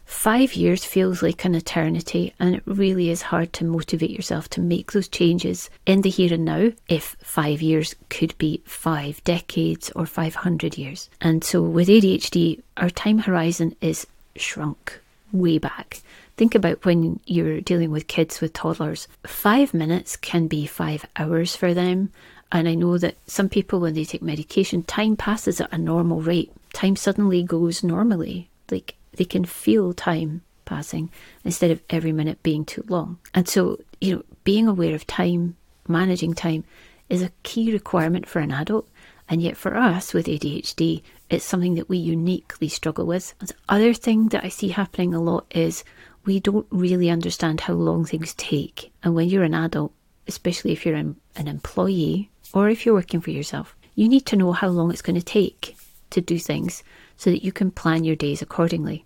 Five 0.07 0.55
years 0.55 0.85
feels 0.85 1.21
like 1.21 1.43
an 1.43 1.53
eternity, 1.53 2.33
and 2.39 2.55
it 2.55 2.63
really 2.65 3.09
is 3.09 3.23
hard 3.23 3.51
to 3.53 3.65
motivate 3.65 4.09
yourself 4.09 4.49
to 4.51 4.61
make 4.61 4.93
those 4.93 5.09
changes 5.09 5.69
in 5.85 6.01
the 6.01 6.09
here 6.09 6.33
and 6.33 6.45
now 6.45 6.71
if 6.87 7.17
five 7.21 7.61
years 7.61 7.93
could 8.09 8.35
be 8.37 8.61
five 8.65 9.21
decades 9.25 9.91
or 9.97 10.05
500 10.05 10.77
years. 10.77 11.09
And 11.19 11.43
so 11.43 11.61
with 11.61 11.89
ADHD, 11.89 12.61
our 12.77 12.89
time 12.89 13.19
horizon 13.19 13.75
is 13.81 14.07
shrunk 14.37 14.97
way 15.33 15.57
back. 15.57 16.01
Think 16.37 16.55
about 16.55 16.85
when 16.85 17.19
you're 17.25 17.59
dealing 17.59 17.91
with 17.91 18.07
kids 18.07 18.39
with 18.39 18.53
toddlers. 18.53 19.09
Five 19.25 19.73
minutes 19.73 20.15
can 20.15 20.47
be 20.47 20.65
five 20.65 21.05
hours 21.17 21.55
for 21.55 21.73
them. 21.73 22.13
And 22.49 22.69
I 22.69 22.75
know 22.75 22.97
that 22.97 23.17
some 23.27 23.49
people, 23.49 23.81
when 23.81 23.93
they 23.93 24.05
take 24.05 24.21
medication, 24.21 24.83
time 24.83 25.17
passes 25.17 25.59
at 25.59 25.73
a 25.73 25.77
normal 25.77 26.21
rate. 26.21 26.51
Time 26.71 26.95
suddenly 26.95 27.43
goes 27.43 27.83
normally. 27.83 28.49
Like 28.71 28.95
they 29.13 29.25
can 29.25 29.45
feel 29.45 29.93
time 29.93 30.41
passing 30.65 31.09
instead 31.43 31.71
of 31.71 31.81
every 31.89 32.11
minute 32.11 32.43
being 32.43 32.65
too 32.65 32.83
long. 32.87 33.17
And 33.33 33.47
so, 33.47 33.79
you 34.01 34.15
know, 34.15 34.23
being 34.43 34.67
aware 34.67 34.93
of 34.93 35.07
time, 35.07 35.55
managing 35.87 36.33
time, 36.33 36.63
is 37.09 37.21
a 37.21 37.31
key 37.43 37.71
requirement 37.71 38.27
for 38.27 38.39
an 38.39 38.51
adult. 38.51 38.87
And 39.29 39.41
yet, 39.41 39.57
for 39.57 39.75
us 39.75 40.13
with 40.13 40.27
ADHD, 40.27 41.01
it's 41.29 41.43
something 41.43 41.75
that 41.75 41.89
we 41.89 41.97
uniquely 41.97 42.69
struggle 42.69 43.05
with. 43.05 43.33
The 43.39 43.53
other 43.67 43.93
thing 43.93 44.29
that 44.29 44.45
I 44.45 44.49
see 44.49 44.69
happening 44.69 45.13
a 45.13 45.21
lot 45.21 45.45
is 45.51 45.83
we 46.25 46.39
don't 46.39 46.67
really 46.69 47.09
understand 47.09 47.61
how 47.61 47.73
long 47.73 48.05
things 48.05 48.33
take. 48.35 48.91
And 49.03 49.15
when 49.15 49.27
you're 49.27 49.43
an 49.43 49.53
adult, 49.53 49.91
especially 50.27 50.71
if 50.71 50.85
you're 50.85 50.95
an, 50.95 51.15
an 51.35 51.47
employee 51.47 52.29
or 52.53 52.69
if 52.69 52.85
you're 52.85 52.95
working 52.95 53.21
for 53.21 53.31
yourself, 53.31 53.75
you 53.95 54.07
need 54.07 54.25
to 54.27 54.35
know 54.35 54.51
how 54.51 54.67
long 54.67 54.91
it's 54.91 55.01
going 55.01 55.19
to 55.19 55.25
take 55.25 55.75
to 56.11 56.21
do 56.21 56.37
things 56.39 56.83
so 57.17 57.31
that 57.31 57.43
you 57.43 57.51
can 57.51 57.71
plan 57.71 58.03
your 58.03 58.15
days 58.15 58.41
accordingly. 58.41 59.05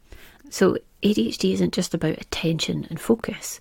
So, 0.50 0.78
ADHD 1.02 1.54
isn't 1.54 1.74
just 1.74 1.94
about 1.94 2.22
attention 2.22 2.86
and 2.90 3.00
focus. 3.00 3.60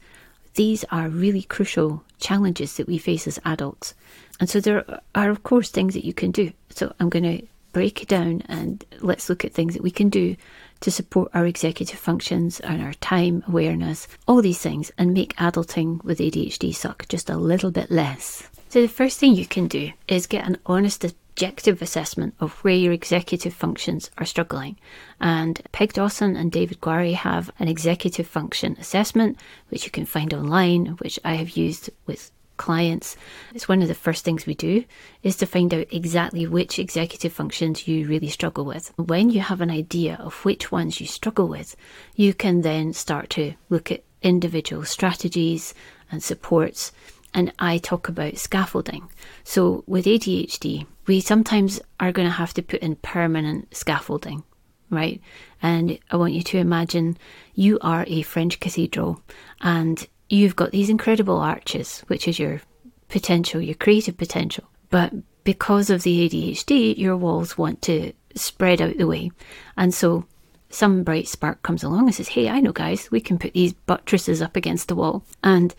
These 0.54 0.84
are 0.90 1.08
really 1.08 1.42
crucial 1.42 2.02
challenges 2.18 2.76
that 2.76 2.88
we 2.88 2.98
face 2.98 3.26
as 3.26 3.38
adults. 3.44 3.94
And 4.40 4.50
so, 4.50 4.60
there 4.60 4.84
are, 5.14 5.30
of 5.30 5.42
course, 5.42 5.70
things 5.70 5.94
that 5.94 6.04
you 6.04 6.12
can 6.12 6.32
do. 6.32 6.52
So, 6.70 6.92
I'm 6.98 7.08
going 7.08 7.38
to 7.38 7.46
break 7.72 8.02
it 8.02 8.08
down 8.08 8.42
and 8.48 8.84
let's 9.00 9.28
look 9.28 9.44
at 9.44 9.52
things 9.52 9.74
that 9.74 9.82
we 9.82 9.90
can 9.90 10.08
do 10.08 10.36
to 10.80 10.90
support 10.90 11.30
our 11.34 11.46
executive 11.46 11.98
functions 11.98 12.58
and 12.60 12.82
our 12.82 12.94
time 12.94 13.44
awareness, 13.46 14.08
all 14.26 14.42
these 14.42 14.58
things, 14.58 14.90
and 14.98 15.12
make 15.12 15.36
adulting 15.36 16.02
with 16.02 16.18
ADHD 16.18 16.74
suck 16.74 17.06
just 17.08 17.30
a 17.30 17.36
little 17.36 17.70
bit 17.70 17.90
less. 17.90 18.48
So, 18.68 18.80
the 18.80 18.88
first 18.88 19.18
thing 19.18 19.34
you 19.34 19.46
can 19.46 19.68
do 19.68 19.92
is 20.08 20.26
get 20.26 20.46
an 20.46 20.58
honest 20.66 21.04
objective 21.40 21.80
assessment 21.80 22.34
of 22.38 22.52
where 22.62 22.74
your 22.74 22.92
executive 22.92 23.54
functions 23.54 24.10
are 24.18 24.26
struggling. 24.26 24.76
And 25.22 25.58
Peg 25.72 25.94
Dawson 25.94 26.36
and 26.36 26.52
David 26.52 26.82
Goury 26.82 27.14
have 27.14 27.50
an 27.58 27.66
executive 27.66 28.26
function 28.26 28.76
assessment, 28.78 29.38
which 29.70 29.86
you 29.86 29.90
can 29.90 30.04
find 30.04 30.34
online, 30.34 30.98
which 30.98 31.18
I 31.24 31.36
have 31.36 31.56
used 31.56 31.88
with 32.04 32.30
clients. 32.58 33.16
It's 33.54 33.66
one 33.66 33.80
of 33.80 33.88
the 33.88 33.94
first 33.94 34.22
things 34.22 34.44
we 34.44 34.54
do 34.54 34.84
is 35.22 35.38
to 35.38 35.46
find 35.46 35.72
out 35.72 35.86
exactly 35.90 36.46
which 36.46 36.78
executive 36.78 37.32
functions 37.32 37.88
you 37.88 38.06
really 38.06 38.28
struggle 38.28 38.66
with. 38.66 38.92
When 38.96 39.30
you 39.30 39.40
have 39.40 39.62
an 39.62 39.70
idea 39.70 40.18
of 40.20 40.44
which 40.44 40.70
ones 40.70 41.00
you 41.00 41.06
struggle 41.06 41.48
with, 41.48 41.74
you 42.16 42.34
can 42.34 42.60
then 42.60 42.92
start 42.92 43.30
to 43.30 43.54
look 43.70 43.90
at 43.90 44.04
individual 44.20 44.84
strategies 44.84 45.72
and 46.12 46.22
supports 46.22 46.92
and 47.32 47.52
I 47.58 47.78
talk 47.78 48.08
about 48.08 48.38
scaffolding. 48.38 49.08
So 49.44 49.84
with 49.86 50.04
ADHD, 50.04 50.86
we 51.10 51.18
sometimes 51.18 51.80
are 51.98 52.12
going 52.12 52.28
to 52.28 52.32
have 52.32 52.54
to 52.54 52.62
put 52.62 52.78
in 52.82 52.94
permanent 52.94 53.76
scaffolding, 53.76 54.44
right? 54.90 55.20
And 55.60 55.98
I 56.08 56.14
want 56.14 56.34
you 56.34 56.42
to 56.44 56.58
imagine 56.58 57.18
you 57.52 57.80
are 57.80 58.04
a 58.06 58.22
French 58.22 58.60
cathedral 58.60 59.20
and 59.60 60.06
you've 60.28 60.54
got 60.54 60.70
these 60.70 60.88
incredible 60.88 61.38
arches, 61.38 62.04
which 62.06 62.28
is 62.28 62.38
your 62.38 62.60
potential, 63.08 63.60
your 63.60 63.74
creative 63.74 64.16
potential. 64.16 64.62
But 64.88 65.12
because 65.42 65.90
of 65.90 66.04
the 66.04 66.28
ADHD, 66.28 66.96
your 66.96 67.16
walls 67.16 67.58
want 67.58 67.82
to 67.82 68.12
spread 68.36 68.80
out 68.80 68.96
the 68.96 69.08
way. 69.08 69.32
And 69.76 69.92
so 69.92 70.26
some 70.68 71.02
bright 71.02 71.26
spark 71.26 71.60
comes 71.64 71.82
along 71.82 72.06
and 72.06 72.14
says, 72.14 72.28
Hey, 72.28 72.48
I 72.48 72.60
know, 72.60 72.70
guys, 72.70 73.10
we 73.10 73.20
can 73.20 73.36
put 73.36 73.54
these 73.54 73.72
buttresses 73.72 74.40
up 74.40 74.54
against 74.54 74.86
the 74.86 74.94
wall. 74.94 75.24
And 75.42 75.74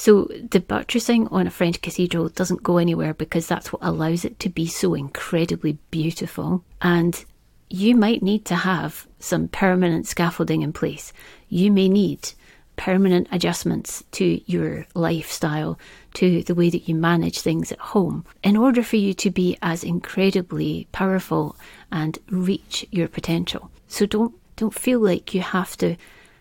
so 0.00 0.30
the 0.50 0.60
buttressing 0.60 1.28
on 1.28 1.46
a 1.46 1.50
French 1.50 1.82
cathedral 1.82 2.30
doesn't 2.30 2.62
go 2.62 2.78
anywhere 2.78 3.12
because 3.12 3.46
that's 3.46 3.70
what 3.70 3.82
allows 3.84 4.24
it 4.24 4.38
to 4.38 4.48
be 4.48 4.66
so 4.66 4.94
incredibly 4.94 5.76
beautiful. 5.90 6.64
And 6.80 7.22
you 7.68 7.94
might 7.94 8.22
need 8.22 8.46
to 8.46 8.54
have 8.54 9.06
some 9.18 9.48
permanent 9.48 10.06
scaffolding 10.06 10.62
in 10.62 10.72
place. 10.72 11.12
You 11.50 11.70
may 11.70 11.86
need 11.90 12.32
permanent 12.76 13.28
adjustments 13.30 14.02
to 14.12 14.40
your 14.50 14.86
lifestyle, 14.94 15.78
to 16.14 16.44
the 16.44 16.54
way 16.54 16.70
that 16.70 16.88
you 16.88 16.94
manage 16.94 17.40
things 17.42 17.70
at 17.70 17.78
home, 17.78 18.24
in 18.42 18.56
order 18.56 18.82
for 18.82 18.96
you 18.96 19.12
to 19.12 19.30
be 19.30 19.58
as 19.60 19.84
incredibly 19.84 20.88
powerful 20.92 21.56
and 21.92 22.18
reach 22.30 22.86
your 22.90 23.06
potential. 23.06 23.70
So 23.86 24.06
don't 24.06 24.34
don't 24.56 24.72
feel 24.72 24.98
like 24.98 25.34
you 25.34 25.42
have 25.42 25.76
to 25.76 25.96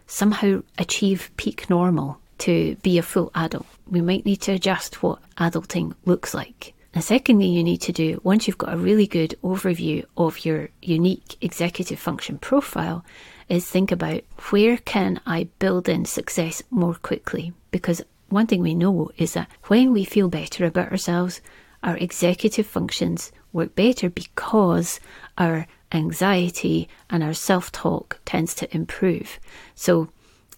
somehow 0.08 0.64
achieve 0.78 1.30
peak 1.36 1.70
normal 1.70 2.22
to 2.40 2.76
be 2.82 2.98
a 2.98 3.04
full 3.04 3.32
adult. 3.36 3.66
We 3.90 4.02
might 4.02 4.26
need 4.26 4.42
to 4.42 4.54
adjust 4.54 5.02
what 5.04 5.20
adulting 5.38 5.94
looks 6.06 6.34
like. 6.34 6.74
The 6.94 7.02
second 7.02 7.40
thing 7.40 7.54
you 7.54 7.64
need 7.64 7.82
to 7.82 7.92
do, 7.92 8.20
once 8.24 8.48
you've 8.48 8.58
got 8.58 8.74
a 8.74 8.78
really 8.78 9.06
good 9.06 9.36
overview 9.44 10.06
of 10.18 10.44
your 10.44 10.70
unique 10.82 11.38
executive 11.40 12.00
function 12.00 12.40
profile, 12.40 13.06
is 13.48 13.68
think 13.68 13.92
about 13.92 14.24
where 14.50 14.78
can 14.78 15.22
I 15.26 15.50
build 15.60 15.88
in 15.88 16.06
success 16.06 16.64
more 16.72 16.96
quickly? 16.96 17.54
Because 17.72 18.02
one 18.30 18.48
thing 18.48 18.62
we 18.62 18.76
know 18.76 19.12
is 19.18 19.34
that 19.34 19.50
when 19.66 19.92
we 19.92 20.04
feel 20.04 20.30
better 20.30 20.66
about 20.66 20.92
ourselves, 20.92 21.42
our 21.84 21.98
executive 21.98 22.68
functions 22.68 23.32
work 23.54 23.76
better 23.76 24.10
because 24.10 25.00
our 25.38 25.68
anxiety 25.92 26.88
and 27.10 27.24
our 27.24 27.34
self 27.34 27.72
talk 27.72 28.20
tends 28.26 28.54
to 28.56 28.76
improve. 28.76 29.40
So 29.76 30.10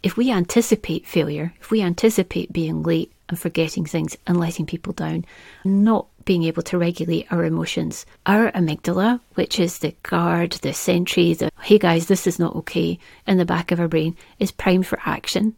if 0.03 0.17
we 0.17 0.31
anticipate 0.31 1.05
failure, 1.05 1.53
if 1.59 1.71
we 1.71 1.81
anticipate 1.81 2.51
being 2.51 2.83
late 2.83 3.11
and 3.29 3.39
forgetting 3.39 3.85
things 3.85 4.17
and 4.27 4.39
letting 4.39 4.65
people 4.65 4.93
down, 4.93 5.25
not 5.63 6.07
being 6.25 6.43
able 6.43 6.63
to 6.63 6.77
regulate 6.77 7.31
our 7.31 7.43
emotions, 7.45 8.05
our 8.25 8.51
amygdala, 8.51 9.19
which 9.35 9.59
is 9.59 9.79
the 9.79 9.95
guard, 10.03 10.51
the 10.53 10.73
sentry, 10.73 11.33
the 11.33 11.51
hey 11.61 11.77
guys, 11.77 12.07
this 12.07 12.27
is 12.27 12.39
not 12.39 12.55
okay 12.55 12.99
in 13.27 13.37
the 13.37 13.45
back 13.45 13.71
of 13.71 13.79
our 13.79 13.87
brain, 13.87 14.15
is 14.39 14.51
primed 14.51 14.87
for 14.87 14.99
action. 15.05 15.55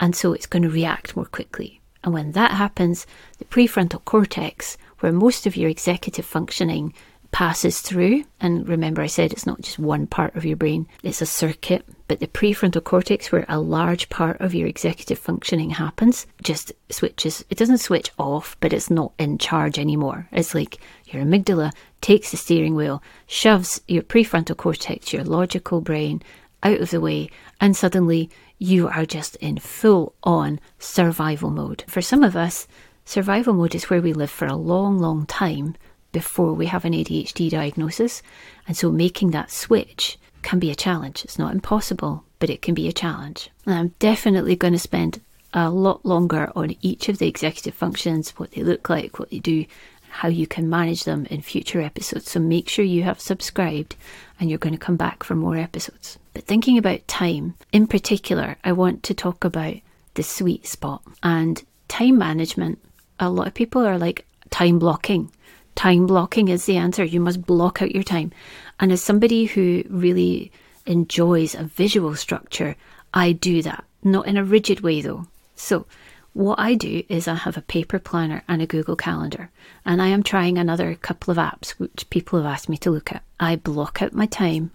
And 0.00 0.16
so 0.16 0.32
it's 0.32 0.46
going 0.46 0.64
to 0.64 0.70
react 0.70 1.16
more 1.16 1.26
quickly. 1.26 1.80
And 2.02 2.12
when 2.12 2.32
that 2.32 2.52
happens, 2.52 3.06
the 3.38 3.44
prefrontal 3.44 4.04
cortex, 4.04 4.76
where 4.98 5.12
most 5.12 5.46
of 5.46 5.56
your 5.56 5.70
executive 5.70 6.24
functioning 6.24 6.92
passes 7.32 7.80
through. 7.80 8.24
And 8.40 8.68
remember, 8.68 9.02
I 9.02 9.06
said 9.06 9.32
it's 9.32 9.46
not 9.46 9.62
just 9.62 9.78
one 9.78 10.06
part 10.06 10.36
of 10.36 10.44
your 10.44 10.56
brain, 10.56 10.86
it's 11.02 11.22
a 11.22 11.26
circuit. 11.26 11.84
But 12.06 12.20
the 12.20 12.26
prefrontal 12.26 12.84
cortex, 12.84 13.32
where 13.32 13.46
a 13.48 13.58
large 13.58 14.10
part 14.10 14.38
of 14.40 14.54
your 14.54 14.68
executive 14.68 15.18
functioning 15.18 15.70
happens, 15.70 16.26
just 16.42 16.72
switches. 16.90 17.44
It 17.48 17.56
doesn't 17.56 17.78
switch 17.78 18.10
off, 18.18 18.56
but 18.60 18.72
it's 18.72 18.90
not 18.90 19.12
in 19.18 19.38
charge 19.38 19.78
anymore. 19.78 20.28
It's 20.30 20.54
like 20.54 20.78
your 21.06 21.22
amygdala 21.24 21.72
takes 22.02 22.30
the 22.30 22.36
steering 22.36 22.74
wheel, 22.74 23.02
shoves 23.26 23.80
your 23.88 24.02
prefrontal 24.02 24.56
cortex, 24.56 25.12
your 25.12 25.24
logical 25.24 25.80
brain, 25.80 26.22
out 26.62 26.80
of 26.80 26.90
the 26.90 27.00
way, 27.00 27.28
and 27.60 27.76
suddenly 27.76 28.30
you 28.58 28.88
are 28.88 29.06
just 29.06 29.36
in 29.36 29.58
full 29.58 30.14
on 30.22 30.60
survival 30.78 31.50
mode. 31.50 31.82
For 31.88 32.00
some 32.02 32.22
of 32.22 32.36
us, 32.36 32.68
survival 33.04 33.54
mode 33.54 33.74
is 33.74 33.90
where 33.90 34.02
we 34.02 34.12
live 34.12 34.30
for 34.30 34.46
a 34.46 34.54
long, 34.54 34.98
long 34.98 35.26
time 35.26 35.76
before 36.12 36.52
we 36.52 36.66
have 36.66 36.84
an 36.84 36.92
ADHD 36.92 37.50
diagnosis. 37.50 38.22
And 38.68 38.76
so 38.76 38.90
making 38.90 39.30
that 39.32 39.50
switch 39.50 40.18
can 40.42 40.58
be 40.58 40.70
a 40.70 40.76
challenge. 40.76 41.24
It's 41.24 41.38
not 41.38 41.52
impossible, 41.52 42.24
but 42.38 42.50
it 42.50 42.62
can 42.62 42.74
be 42.74 42.88
a 42.88 42.92
challenge. 42.92 43.50
And 43.66 43.74
I'm 43.74 43.88
definitely 43.98 44.56
going 44.56 44.74
to 44.74 44.78
spend 44.78 45.20
a 45.54 45.70
lot 45.70 46.04
longer 46.04 46.50
on 46.54 46.76
each 46.80 47.08
of 47.08 47.18
the 47.18 47.28
executive 47.28 47.74
functions, 47.74 48.30
what 48.38 48.52
they 48.52 48.62
look 48.62 48.88
like, 48.88 49.18
what 49.18 49.30
they 49.30 49.38
do, 49.38 49.64
how 50.08 50.28
you 50.28 50.46
can 50.46 50.68
manage 50.68 51.04
them 51.04 51.26
in 51.26 51.40
future 51.40 51.80
episodes. 51.80 52.30
So 52.30 52.40
make 52.40 52.68
sure 52.68 52.84
you 52.84 53.02
have 53.02 53.20
subscribed 53.20 53.96
and 54.38 54.50
you're 54.50 54.58
going 54.58 54.74
to 54.74 54.78
come 54.78 54.96
back 54.96 55.22
for 55.22 55.34
more 55.34 55.56
episodes. 55.56 56.18
But 56.34 56.44
thinking 56.44 56.76
about 56.78 57.08
time, 57.08 57.54
in 57.72 57.86
particular, 57.86 58.56
I 58.64 58.72
want 58.72 59.02
to 59.04 59.14
talk 59.14 59.44
about 59.44 59.76
the 60.14 60.22
sweet 60.22 60.66
spot 60.66 61.02
and 61.22 61.62
time 61.88 62.18
management. 62.18 62.78
A 63.20 63.30
lot 63.30 63.46
of 63.46 63.54
people 63.54 63.86
are 63.86 63.98
like 63.98 64.26
time 64.50 64.78
blocking. 64.78 65.30
Time 65.74 66.06
blocking 66.06 66.48
is 66.48 66.66
the 66.66 66.76
answer. 66.76 67.04
You 67.04 67.20
must 67.20 67.46
block 67.46 67.82
out 67.82 67.94
your 67.94 68.02
time. 68.02 68.32
And 68.78 68.92
as 68.92 69.02
somebody 69.02 69.46
who 69.46 69.84
really 69.88 70.52
enjoys 70.86 71.54
a 71.54 71.64
visual 71.64 72.14
structure, 72.14 72.76
I 73.14 73.32
do 73.32 73.62
that. 73.62 73.84
Not 74.02 74.26
in 74.26 74.36
a 74.36 74.44
rigid 74.44 74.80
way 74.80 75.00
though. 75.00 75.26
So, 75.54 75.86
what 76.34 76.58
I 76.58 76.74
do 76.74 77.02
is 77.08 77.28
I 77.28 77.34
have 77.34 77.56
a 77.58 77.62
paper 77.62 77.98
planner 77.98 78.42
and 78.48 78.62
a 78.62 78.66
Google 78.66 78.96
Calendar, 78.96 79.50
and 79.84 80.00
I 80.00 80.08
am 80.08 80.22
trying 80.22 80.56
another 80.56 80.94
couple 80.94 81.30
of 81.30 81.36
apps 81.36 81.72
which 81.72 82.08
people 82.08 82.38
have 82.38 82.50
asked 82.50 82.70
me 82.70 82.78
to 82.78 82.90
look 82.90 83.12
at. 83.12 83.22
I 83.38 83.56
block 83.56 84.00
out 84.00 84.14
my 84.14 84.24
time 84.26 84.70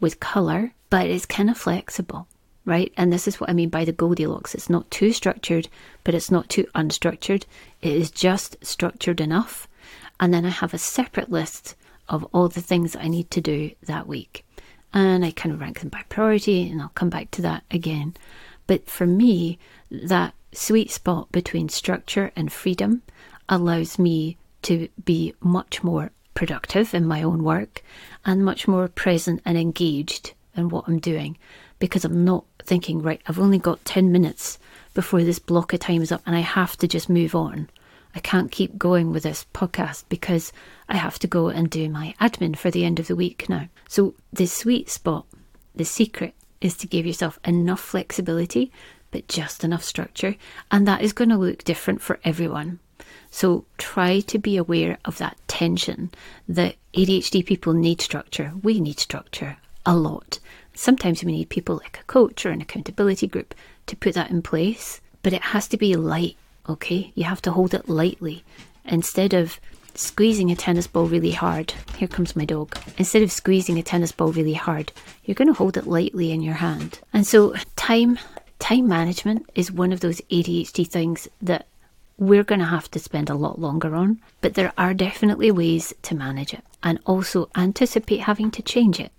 with 0.00 0.20
colour, 0.20 0.72
but 0.90 1.08
it's 1.08 1.26
kind 1.26 1.50
of 1.50 1.58
flexible, 1.58 2.28
right? 2.64 2.92
And 2.96 3.12
this 3.12 3.26
is 3.26 3.40
what 3.40 3.50
I 3.50 3.52
mean 3.52 3.68
by 3.68 3.84
the 3.84 3.92
Goldilocks. 3.92 4.54
It's 4.54 4.70
not 4.70 4.90
too 4.92 5.12
structured, 5.12 5.68
but 6.04 6.14
it's 6.14 6.30
not 6.30 6.48
too 6.48 6.66
unstructured. 6.74 7.46
It 7.80 7.92
is 7.92 8.10
just 8.10 8.64
structured 8.64 9.20
enough 9.20 9.66
and 10.20 10.32
then 10.32 10.44
I 10.44 10.50
have 10.50 10.74
a 10.74 10.78
separate 10.78 11.30
list 11.30 11.74
of 12.08 12.24
all 12.32 12.48
the 12.48 12.60
things 12.60 12.96
I 12.96 13.08
need 13.08 13.30
to 13.32 13.40
do 13.40 13.72
that 13.84 14.06
week. 14.06 14.44
And 14.92 15.24
I 15.24 15.30
kind 15.30 15.54
of 15.54 15.60
rank 15.60 15.80
them 15.80 15.88
by 15.88 16.02
priority, 16.08 16.70
and 16.70 16.82
I'll 16.82 16.90
come 16.90 17.08
back 17.10 17.30
to 17.32 17.42
that 17.42 17.64
again. 17.70 18.14
But 18.66 18.88
for 18.88 19.06
me, 19.06 19.58
that 19.90 20.34
sweet 20.52 20.90
spot 20.90 21.32
between 21.32 21.68
structure 21.68 22.30
and 22.36 22.52
freedom 22.52 23.02
allows 23.48 23.98
me 23.98 24.36
to 24.62 24.88
be 25.04 25.34
much 25.40 25.82
more 25.82 26.10
productive 26.34 26.94
in 26.94 27.06
my 27.06 27.22
own 27.22 27.42
work 27.42 27.82
and 28.24 28.44
much 28.44 28.68
more 28.68 28.88
present 28.88 29.40
and 29.44 29.58
engaged 29.58 30.34
in 30.56 30.68
what 30.68 30.84
I'm 30.86 30.98
doing 30.98 31.36
because 31.78 32.04
I'm 32.04 32.24
not 32.24 32.44
thinking, 32.62 33.02
right, 33.02 33.20
I've 33.26 33.40
only 33.40 33.58
got 33.58 33.84
10 33.84 34.12
minutes 34.12 34.58
before 34.94 35.24
this 35.24 35.38
block 35.38 35.72
of 35.72 35.80
time 35.80 36.02
is 36.02 36.12
up 36.12 36.22
and 36.26 36.36
I 36.36 36.40
have 36.40 36.76
to 36.78 36.88
just 36.88 37.08
move 37.08 37.34
on. 37.34 37.68
I 38.14 38.20
can't 38.20 38.50
keep 38.50 38.76
going 38.76 39.10
with 39.10 39.22
this 39.22 39.46
podcast 39.54 40.04
because 40.08 40.52
I 40.88 40.96
have 40.96 41.18
to 41.20 41.26
go 41.26 41.48
and 41.48 41.70
do 41.70 41.88
my 41.88 42.14
admin 42.20 42.56
for 42.56 42.70
the 42.70 42.84
end 42.84 43.00
of 43.00 43.06
the 43.06 43.16
week 43.16 43.48
now. 43.48 43.68
So, 43.88 44.14
the 44.32 44.46
sweet 44.46 44.90
spot, 44.90 45.26
the 45.74 45.84
secret, 45.84 46.34
is 46.60 46.76
to 46.78 46.86
give 46.86 47.06
yourself 47.06 47.38
enough 47.44 47.80
flexibility, 47.80 48.70
but 49.10 49.28
just 49.28 49.64
enough 49.64 49.82
structure. 49.82 50.36
And 50.70 50.86
that 50.86 51.02
is 51.02 51.12
going 51.12 51.30
to 51.30 51.36
look 51.36 51.64
different 51.64 52.02
for 52.02 52.20
everyone. 52.24 52.80
So, 53.30 53.64
try 53.78 54.20
to 54.20 54.38
be 54.38 54.56
aware 54.56 54.98
of 55.04 55.18
that 55.18 55.38
tension 55.48 56.10
that 56.48 56.76
ADHD 56.94 57.44
people 57.46 57.72
need 57.72 58.00
structure. 58.02 58.52
We 58.62 58.78
need 58.78 59.00
structure 59.00 59.56
a 59.86 59.96
lot. 59.96 60.38
Sometimes 60.74 61.24
we 61.24 61.32
need 61.32 61.48
people 61.48 61.76
like 61.76 62.00
a 62.00 62.04
coach 62.04 62.44
or 62.44 62.50
an 62.50 62.60
accountability 62.60 63.26
group 63.26 63.54
to 63.86 63.96
put 63.96 64.14
that 64.14 64.30
in 64.30 64.42
place, 64.42 65.00
but 65.22 65.32
it 65.32 65.42
has 65.42 65.66
to 65.68 65.76
be 65.76 65.96
light 65.96 66.36
okay? 66.68 67.12
You 67.14 67.24
have 67.24 67.42
to 67.42 67.52
hold 67.52 67.74
it 67.74 67.88
lightly 67.88 68.44
instead 68.84 69.34
of 69.34 69.60
squeezing 69.94 70.50
a 70.50 70.56
tennis 70.56 70.86
ball 70.86 71.06
really 71.06 71.32
hard. 71.32 71.72
Here 71.96 72.08
comes 72.08 72.34
my 72.34 72.44
dog. 72.44 72.76
Instead 72.96 73.22
of 73.22 73.32
squeezing 73.32 73.78
a 73.78 73.82
tennis 73.82 74.12
ball 74.12 74.32
really 74.32 74.54
hard, 74.54 74.92
you're 75.24 75.34
going 75.34 75.48
to 75.48 75.54
hold 75.54 75.76
it 75.76 75.86
lightly 75.86 76.32
in 76.32 76.42
your 76.42 76.54
hand. 76.54 77.00
And 77.12 77.26
so, 77.26 77.54
time 77.76 78.18
time 78.58 78.86
management 78.86 79.50
is 79.56 79.72
one 79.72 79.92
of 79.92 80.00
those 80.00 80.20
ADHD 80.30 80.86
things 80.86 81.26
that 81.42 81.66
we're 82.16 82.44
going 82.44 82.60
to 82.60 82.66
have 82.66 82.88
to 82.92 82.98
spend 83.00 83.28
a 83.28 83.34
lot 83.34 83.58
longer 83.58 83.96
on, 83.96 84.20
but 84.40 84.54
there 84.54 84.72
are 84.78 84.94
definitely 84.94 85.50
ways 85.50 85.92
to 86.02 86.14
manage 86.14 86.54
it 86.54 86.62
and 86.82 87.00
also 87.04 87.48
anticipate 87.56 88.20
having 88.20 88.50
to 88.52 88.62
change 88.62 89.00
it, 89.00 89.10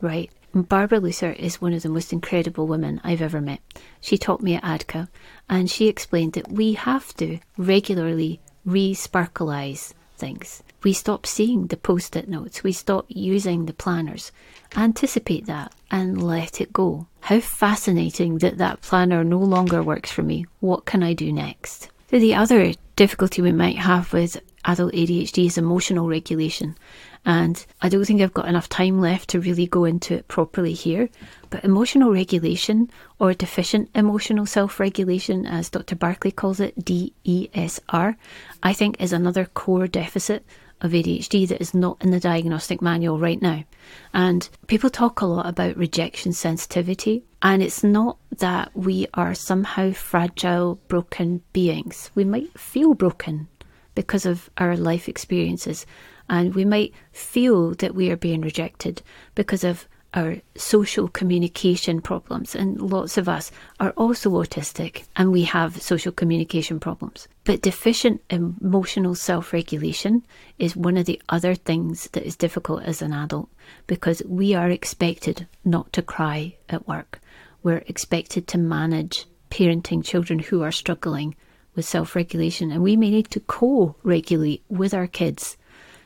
right? 0.00 0.30
Barbara 0.54 1.00
Luther 1.00 1.32
is 1.32 1.62
one 1.62 1.72
of 1.72 1.82
the 1.82 1.88
most 1.88 2.12
incredible 2.12 2.66
women 2.66 3.00
I've 3.02 3.22
ever 3.22 3.40
met. 3.40 3.60
She 4.02 4.18
taught 4.18 4.42
me 4.42 4.54
at 4.54 4.62
ADDCA, 4.62 5.08
and 5.48 5.70
she 5.70 5.88
explained 5.88 6.34
that 6.34 6.52
we 6.52 6.74
have 6.74 7.16
to 7.16 7.38
regularly 7.56 8.38
re 8.66 8.94
sparkleize 8.94 9.94
things. 10.18 10.62
We 10.82 10.92
stop 10.92 11.26
seeing 11.26 11.68
the 11.68 11.78
post 11.78 12.16
it 12.16 12.28
notes, 12.28 12.62
we 12.62 12.72
stop 12.72 13.06
using 13.08 13.64
the 13.64 13.72
planners. 13.72 14.30
Anticipate 14.76 15.46
that 15.46 15.72
and 15.90 16.22
let 16.22 16.60
it 16.60 16.72
go. 16.72 17.06
How 17.20 17.40
fascinating 17.40 18.38
that 18.38 18.58
that 18.58 18.82
planner 18.82 19.24
no 19.24 19.38
longer 19.38 19.82
works 19.82 20.12
for 20.12 20.22
me. 20.22 20.44
What 20.60 20.84
can 20.84 21.02
I 21.02 21.14
do 21.14 21.32
next? 21.32 21.88
So 22.10 22.18
the 22.18 22.34
other 22.34 22.74
difficulty 22.94 23.40
we 23.40 23.52
might 23.52 23.78
have 23.78 24.12
with 24.12 24.38
adult 24.66 24.92
ADHD 24.92 25.46
is 25.46 25.56
emotional 25.56 26.08
regulation. 26.08 26.76
And 27.24 27.64
I 27.80 27.88
don't 27.88 28.04
think 28.04 28.20
I've 28.20 28.34
got 28.34 28.48
enough 28.48 28.68
time 28.68 29.00
left 29.00 29.30
to 29.30 29.40
really 29.40 29.66
go 29.66 29.84
into 29.84 30.14
it 30.14 30.28
properly 30.28 30.72
here. 30.72 31.08
But 31.50 31.64
emotional 31.64 32.12
regulation, 32.12 32.90
or 33.20 33.32
deficient 33.32 33.90
emotional 33.94 34.46
self 34.46 34.80
regulation, 34.80 35.46
as 35.46 35.70
Dr. 35.70 35.94
Barkley 35.94 36.32
calls 36.32 36.58
it, 36.58 36.84
DESR, 36.84 38.16
I 38.62 38.72
think 38.72 39.00
is 39.00 39.12
another 39.12 39.44
core 39.44 39.86
deficit 39.86 40.44
of 40.82 40.90
ADHD 40.90 41.46
that 41.48 41.60
is 41.60 41.74
not 41.74 41.96
in 42.02 42.10
the 42.10 42.20
diagnostic 42.20 42.82
manual 42.82 43.18
right 43.18 43.40
now. 43.40 43.64
And 44.12 44.48
people 44.66 44.90
talk 44.90 45.20
a 45.20 45.26
lot 45.26 45.46
about 45.46 45.76
rejection 45.76 46.32
sensitivity, 46.32 47.22
and 47.40 47.62
it's 47.62 47.84
not 47.84 48.18
that 48.38 48.76
we 48.76 49.06
are 49.14 49.34
somehow 49.34 49.92
fragile, 49.92 50.80
broken 50.88 51.42
beings. 51.52 52.10
We 52.16 52.24
might 52.24 52.58
feel 52.58 52.94
broken 52.94 53.46
because 53.94 54.26
of 54.26 54.50
our 54.58 54.76
life 54.76 55.08
experiences, 55.08 55.86
and 56.32 56.54
we 56.54 56.64
might 56.64 56.94
feel 57.12 57.74
that 57.74 57.94
we 57.94 58.10
are 58.10 58.16
being 58.16 58.40
rejected 58.40 59.02
because 59.34 59.62
of 59.62 59.86
our 60.14 60.36
social 60.56 61.06
communication 61.08 62.00
problems, 62.00 62.54
and 62.54 62.80
lots 62.80 63.18
of 63.18 63.28
us 63.28 63.50
are 63.80 63.90
also 63.98 64.30
autistic 64.30 65.04
and 65.14 65.30
we 65.30 65.42
have 65.42 65.82
social 65.82 66.10
communication 66.10 66.80
problems. 66.80 67.28
But 67.44 67.60
deficient 67.60 68.22
emotional 68.30 69.14
self 69.14 69.52
regulation 69.52 70.24
is 70.58 70.74
one 70.74 70.96
of 70.96 71.04
the 71.04 71.20
other 71.28 71.54
things 71.54 72.08
that 72.12 72.26
is 72.26 72.34
difficult 72.34 72.82
as 72.84 73.02
an 73.02 73.12
adult 73.12 73.50
because 73.86 74.22
we 74.26 74.54
are 74.54 74.70
expected 74.70 75.46
not 75.66 75.92
to 75.92 76.00
cry 76.00 76.56
at 76.70 76.88
work. 76.88 77.20
We're 77.62 77.84
expected 77.88 78.48
to 78.48 78.58
manage 78.58 79.26
parenting 79.50 80.02
children 80.02 80.38
who 80.38 80.62
are 80.62 80.72
struggling 80.72 81.36
with 81.74 81.84
self 81.84 82.16
regulation, 82.16 82.72
and 82.72 82.82
we 82.82 82.96
may 82.96 83.10
need 83.10 83.30
to 83.32 83.40
co 83.40 83.96
regulate 84.02 84.62
with 84.70 84.94
our 84.94 85.06
kids 85.06 85.58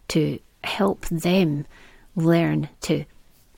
to 0.08 0.38
help 0.64 1.06
them 1.06 1.66
learn 2.14 2.68
to 2.82 3.04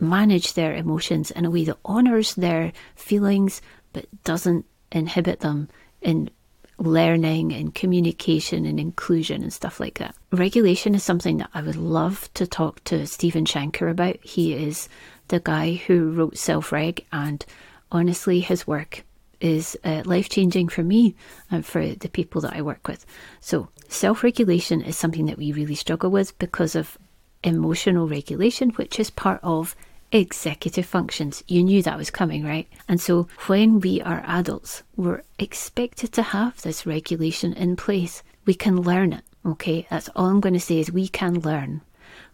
manage 0.01 0.55
their 0.55 0.75
emotions 0.75 1.31
in 1.31 1.45
a 1.45 1.51
way 1.51 1.65
that 1.65 1.79
honours 1.85 2.35
their 2.35 2.73
feelings 2.95 3.61
but 3.93 4.07
doesn't 4.25 4.65
inhibit 4.93 5.41
them 5.41 5.69
in 6.01 6.31
learning 6.79 7.53
and 7.53 7.75
communication 7.75 8.65
and 8.65 8.79
inclusion 8.79 9.43
and 9.43 9.53
stuff 9.53 9.81
like 9.81 9.99
that. 9.99 10.15
Regulation 10.31 10.95
is 10.95 11.03
something 11.03 11.39
that 11.39 11.51
I 11.53 11.63
would 11.63 11.77
love 11.77 12.33
to 12.35 12.47
talk 12.47 12.83
to 12.85 13.07
Stephen 13.07 13.45
Shanker 13.45 13.91
about. 13.91 14.19
He 14.23 14.55
is 14.55 14.89
the 15.29 15.41
guy 15.41 15.75
who 15.75 16.13
wrote 16.13 16.39
Self 16.39 16.71
Reg, 16.71 17.05
and 17.13 17.45
honestly, 17.91 18.41
his 18.41 18.67
work 18.67 19.05
is 19.41 19.77
uh, 19.85 20.03
life 20.05 20.29
changing 20.29 20.69
for 20.69 20.83
me 20.83 21.15
and 21.51 21.65
for 21.65 21.87
the 21.95 22.09
people 22.09 22.41
that 22.43 22.55
I 22.55 22.63
work 22.63 22.89
with. 22.89 23.07
So, 23.41 23.69
self 23.89 24.23
regulation 24.23 24.83
is 24.83 24.97
something 24.97 25.27
that 25.27 25.39
we 25.39 25.53
really 25.53 25.75
struggle 25.75 26.11
with 26.11 26.39
because 26.39 26.75
of 26.75 26.99
emotional 27.45 28.09
regulation, 28.09 28.71
which 28.71 28.99
is 28.99 29.11
part 29.11 29.41
of 29.43 29.77
executive 30.13 30.87
functions. 30.87 31.43
You 31.47 31.63
knew 31.63 31.83
that 31.83 31.99
was 31.99 32.11
coming, 32.11 32.45
right? 32.45 32.69
And 32.89 33.01
so 33.01 33.29
when 33.47 33.81
we 33.81 34.01
are 34.01 34.23
adults, 34.27 34.83
we're 34.97 35.23
expected 35.39 36.13
to 36.13 36.23
have 36.23 36.61
this 36.63 36.87
regulation 36.87 37.53
in 37.53 37.77
place. 37.77 38.23
We 38.47 38.55
can 38.55 38.81
learn 38.81 39.13
it, 39.13 39.25
okay? 39.45 39.87
That's 39.91 40.09
all 40.17 40.27
I'm 40.27 40.41
going 40.41 40.55
to 40.55 40.61
say 40.61 40.79
is 40.79 40.91
we 40.91 41.09
can 41.09 41.41
learn. 41.41 41.83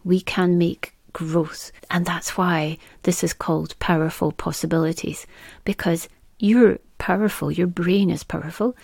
We 0.04 0.20
can 0.20 0.58
make 0.58 0.94
growth. 1.12 1.72
And 1.90 2.06
that's 2.06 2.36
why 2.36 2.78
this 3.02 3.24
is 3.24 3.32
called 3.32 3.78
powerful 3.78 4.32
possibilities 4.32 5.26
because 5.64 6.08
you're 6.38 6.78
powerful, 6.98 7.50
your 7.50 7.66
brain 7.66 8.10
is 8.10 8.24
powerful, 8.24 8.76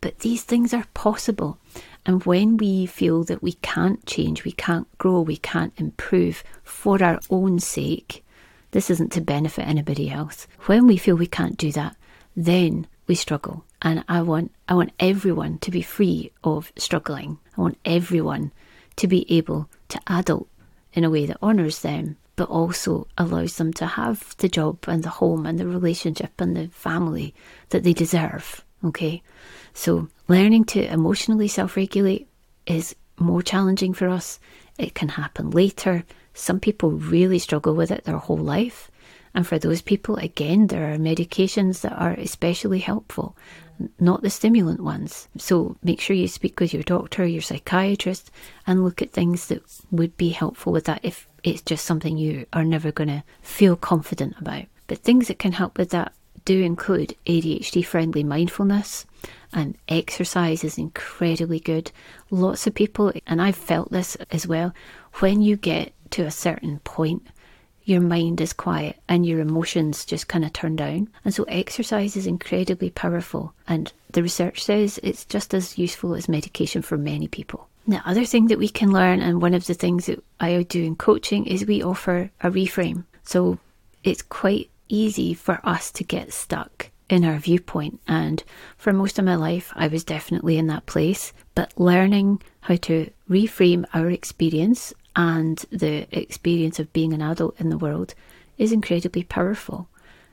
but 0.00 0.20
these 0.20 0.42
things 0.42 0.74
are 0.74 0.86
possible. 0.94 1.58
And 2.06 2.24
when 2.24 2.56
we 2.56 2.86
feel 2.86 3.24
that 3.24 3.42
we 3.42 3.54
can't 3.54 4.04
change, 4.06 4.44
we 4.44 4.52
can't 4.52 4.86
grow, 4.98 5.20
we 5.20 5.38
can't 5.38 5.72
improve 5.78 6.44
for 6.62 7.02
our 7.02 7.20
own 7.30 7.58
sake, 7.58 8.24
this 8.74 8.90
isn't 8.90 9.12
to 9.12 9.20
benefit 9.20 9.68
anybody 9.68 10.10
else. 10.10 10.48
When 10.66 10.88
we 10.88 10.96
feel 10.96 11.14
we 11.16 11.28
can't 11.28 11.56
do 11.56 11.70
that, 11.72 11.96
then 12.34 12.88
we 13.06 13.14
struggle. 13.14 13.64
And 13.80 14.04
I 14.08 14.20
want 14.22 14.50
I 14.68 14.74
want 14.74 14.92
everyone 14.98 15.58
to 15.58 15.70
be 15.70 15.80
free 15.80 16.32
of 16.42 16.72
struggling. 16.76 17.38
I 17.56 17.60
want 17.60 17.78
everyone 17.84 18.50
to 18.96 19.06
be 19.06 19.30
able 19.32 19.68
to 19.90 20.00
adult 20.08 20.48
in 20.92 21.04
a 21.04 21.10
way 21.10 21.24
that 21.26 21.40
honours 21.40 21.82
them, 21.82 22.16
but 22.36 22.48
also 22.48 23.06
allows 23.16 23.56
them 23.56 23.72
to 23.74 23.86
have 23.86 24.36
the 24.38 24.48
job 24.48 24.78
and 24.88 25.02
the 25.02 25.08
home 25.08 25.46
and 25.46 25.58
the 25.58 25.66
relationship 25.66 26.40
and 26.40 26.56
the 26.56 26.68
family 26.68 27.34
that 27.70 27.84
they 27.84 27.92
deserve. 27.92 28.64
Okay? 28.84 29.22
So 29.72 30.08
learning 30.28 30.64
to 30.66 30.92
emotionally 30.92 31.48
self 31.48 31.76
regulate 31.76 32.28
is 32.66 32.94
more 33.18 33.42
challenging 33.42 33.94
for 33.94 34.08
us. 34.08 34.40
It 34.78 34.94
can 34.94 35.08
happen 35.08 35.50
later. 35.50 36.04
Some 36.32 36.60
people 36.60 36.90
really 36.90 37.38
struggle 37.38 37.74
with 37.74 37.90
it 37.90 38.04
their 38.04 38.18
whole 38.18 38.36
life. 38.36 38.90
And 39.34 39.46
for 39.46 39.58
those 39.58 39.82
people, 39.82 40.16
again, 40.16 40.68
there 40.68 40.92
are 40.92 40.96
medications 40.96 41.80
that 41.80 41.92
are 41.92 42.12
especially 42.12 42.78
helpful, 42.78 43.36
not 43.98 44.22
the 44.22 44.30
stimulant 44.30 44.80
ones. 44.80 45.28
So 45.36 45.76
make 45.82 46.00
sure 46.00 46.14
you 46.14 46.28
speak 46.28 46.60
with 46.60 46.72
your 46.72 46.84
doctor, 46.84 47.26
your 47.26 47.42
psychiatrist, 47.42 48.30
and 48.66 48.84
look 48.84 49.02
at 49.02 49.10
things 49.10 49.48
that 49.48 49.62
would 49.90 50.16
be 50.16 50.28
helpful 50.28 50.72
with 50.72 50.84
that 50.84 51.00
if 51.02 51.28
it's 51.44 51.62
just 51.62 51.84
something 51.84 52.16
you 52.16 52.46
are 52.52 52.64
never 52.64 52.90
going 52.90 53.08
to 53.08 53.22
feel 53.42 53.76
confident 53.76 54.34
about. 54.40 54.64
But 54.86 54.98
things 54.98 55.28
that 55.28 55.38
can 55.38 55.52
help 55.52 55.78
with 55.78 55.90
that 55.90 56.12
do 56.44 56.60
include 56.60 57.14
ADHD 57.26 57.84
friendly 57.86 58.24
mindfulness, 58.24 59.06
and 59.52 59.76
exercise 59.88 60.64
is 60.64 60.76
incredibly 60.76 61.60
good. 61.60 61.90
Lots 62.30 62.66
of 62.66 62.74
people, 62.74 63.12
and 63.26 63.40
I've 63.40 63.56
felt 63.56 63.90
this 63.92 64.16
as 64.30 64.46
well, 64.46 64.74
when 65.20 65.40
you 65.40 65.56
get 65.56 65.92
to 66.10 66.22
a 66.24 66.30
certain 66.30 66.80
point, 66.80 67.26
your 67.84 68.00
mind 68.00 68.40
is 68.40 68.52
quiet 68.52 68.96
and 69.08 69.26
your 69.26 69.40
emotions 69.40 70.04
just 70.04 70.28
kind 70.28 70.44
of 70.44 70.52
turn 70.52 70.76
down. 70.76 71.08
And 71.24 71.34
so 71.34 71.44
exercise 71.44 72.16
is 72.16 72.26
incredibly 72.26 72.90
powerful. 72.90 73.52
And 73.68 73.92
the 74.10 74.22
research 74.22 74.64
says 74.64 74.98
it's 75.02 75.24
just 75.24 75.52
as 75.54 75.78
useful 75.78 76.14
as 76.14 76.28
medication 76.28 76.82
for 76.82 76.96
many 76.96 77.28
people. 77.28 77.68
The 77.86 78.02
other 78.08 78.24
thing 78.24 78.46
that 78.46 78.58
we 78.58 78.68
can 78.68 78.92
learn, 78.92 79.20
and 79.20 79.42
one 79.42 79.54
of 79.54 79.66
the 79.66 79.74
things 79.74 80.06
that 80.06 80.24
I 80.40 80.62
do 80.62 80.82
in 80.82 80.96
coaching, 80.96 81.46
is 81.46 81.66
we 81.66 81.82
offer 81.82 82.30
a 82.40 82.50
reframe. 82.50 83.04
So 83.24 83.58
it's 84.02 84.22
quite 84.22 84.70
easy 84.88 85.34
for 85.34 85.60
us 85.64 85.90
to 85.92 86.04
get 86.04 86.32
stuck 86.32 86.90
in 87.10 87.24
our 87.24 87.38
viewpoint. 87.38 88.00
And 88.08 88.42
for 88.78 88.92
most 88.92 89.18
of 89.18 89.24
my 89.24 89.34
life, 89.34 89.72
I 89.76 89.88
was 89.88 90.04
definitely 90.04 90.56
in 90.56 90.66
that 90.68 90.86
place. 90.86 91.32
But 91.54 91.78
learning 91.78 92.42
how 92.60 92.76
to 92.76 93.10
reframe 93.28 93.84
our 93.92 94.10
experience 94.10 94.94
and 95.14 95.58
the 95.70 96.06
experience 96.10 96.78
of 96.78 96.92
being 96.92 97.12
an 97.12 97.22
adult 97.22 97.60
in 97.60 97.68
the 97.68 97.78
world 97.78 98.14
is 98.56 98.72
incredibly 98.72 99.24
powerful. 99.24 99.88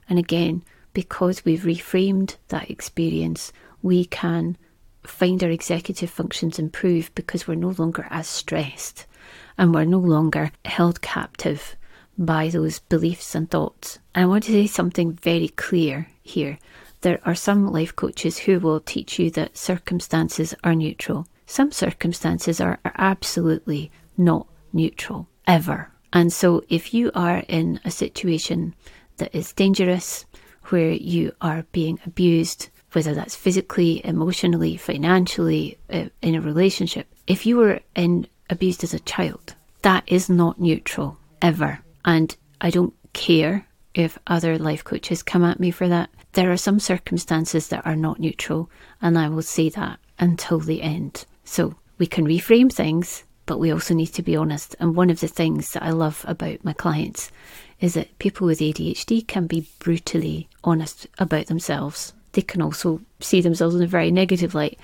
And 0.08 0.18
again, 0.18 0.64
because 0.94 1.44
we've 1.44 1.64
reframed 1.64 2.36
that 2.48 2.70
experience, 2.70 3.52
we 3.82 4.06
can 4.06 4.58
find 5.04 5.44
our 5.44 5.50
executive 5.50 6.10
functions 6.10 6.60
improve 6.60 7.14
because 7.16 7.48
we're 7.48 7.56
no 7.56 7.74
longer 7.78 8.08
as 8.10 8.28
stressed 8.28 9.06
and 9.58 9.74
we're 9.74 9.86
no 9.86 10.00
longer 10.00 10.52
held 10.66 11.02
captive 11.02 11.76
by 12.18 12.50
those 12.50 12.80
beliefs 12.80 13.36
and 13.36 13.50
thoughts. 13.50 14.00
And 14.14 14.24
I 14.24 14.28
want 14.28 14.44
to 14.46 14.52
say 14.52 14.68
something 14.68 15.14
very 15.14 15.50
clear 15.50 16.08
here. 16.22 16.60
There 17.02 17.20
are 17.26 17.36
some 17.36 17.72
life 17.72 17.96
coaches 17.96 18.38
who 18.38 18.60
will 18.60 18.80
teach 18.80 19.18
you 19.18 19.32
that 19.32 19.58
circumstances 19.58 20.54
are 20.64 20.76
neutral. 20.76 21.28
Some 21.46 21.72
circumstances 21.72 22.62
are, 22.62 22.80
are 22.86 22.94
absolutely 22.98 23.92
not 24.18 24.48
neutral 24.72 25.28
ever. 25.48 25.92
And 26.14 26.32
so, 26.32 26.64
if 26.70 26.94
you 26.94 27.10
are 27.16 27.44
in 27.48 27.80
a 27.86 27.92
situation 27.92 28.76
that 29.18 29.34
is 29.34 29.54
dangerous, 29.54 30.26
where 30.66 30.92
you 30.92 31.32
are 31.42 31.66
being 31.72 32.00
abused, 32.06 32.70
whether 32.92 33.14
that's 33.14 33.36
physically, 33.36 34.06
emotionally, 34.06 34.78
financially, 34.78 35.78
uh, 35.92 36.06
in 36.22 36.36
a 36.36 36.42
relationship, 36.42 37.08
if 37.28 37.46
you 37.46 37.58
were 37.58 37.80
in 37.96 38.28
abused 38.50 38.84
as 38.84 38.94
a 38.94 39.00
child, 39.00 39.56
that 39.82 40.04
is 40.08 40.30
not 40.30 40.60
neutral 40.60 41.18
ever. 41.42 41.80
And 42.06 42.36
I 42.60 42.70
don't 42.70 42.94
care 43.14 43.66
if 43.94 44.20
other 44.28 44.58
life 44.58 44.84
coaches 44.84 45.24
come 45.24 45.44
at 45.44 45.60
me 45.60 45.72
for 45.72 45.88
that. 45.88 46.10
There 46.34 46.52
are 46.52 46.58
some 46.58 46.80
circumstances 46.80 47.68
that 47.70 47.86
are 47.86 47.96
not 47.96 48.20
neutral, 48.20 48.70
and 49.02 49.18
I 49.18 49.30
will 49.30 49.42
say 49.42 49.70
that 49.70 50.00
until 50.20 50.60
the 50.60 50.82
end. 50.82 51.26
So 51.44 51.76
we 51.98 52.08
can 52.08 52.26
reframe 52.26 52.72
things 52.72 53.24
but 53.52 53.60
we 53.60 53.70
also 53.70 53.94
need 53.94 54.08
to 54.08 54.24
be 54.24 54.36
honest. 54.36 54.78
And 54.80 54.96
one 54.96 55.10
of 55.10 55.20
the 55.20 55.28
things 55.28 55.72
that 55.72 55.84
I 55.84 55.90
love 55.90 56.24
about 56.26 56.64
my 56.64 56.72
clients 56.72 57.32
is 57.82 57.96
that 57.96 58.18
people 58.18 58.48
with 58.48 58.60
ADHD 58.60 59.28
can 59.28 59.46
be 59.46 59.68
brutally 59.80 60.48
honest 60.64 61.08
about 61.20 61.48
themselves. 61.48 62.14
They 62.34 62.42
can 62.42 62.62
also 62.62 63.02
see 63.20 63.42
themselves 63.42 63.76
in 63.76 63.84
a 63.84 63.88
very 63.88 64.12
negative 64.12 64.56
light, 64.56 64.80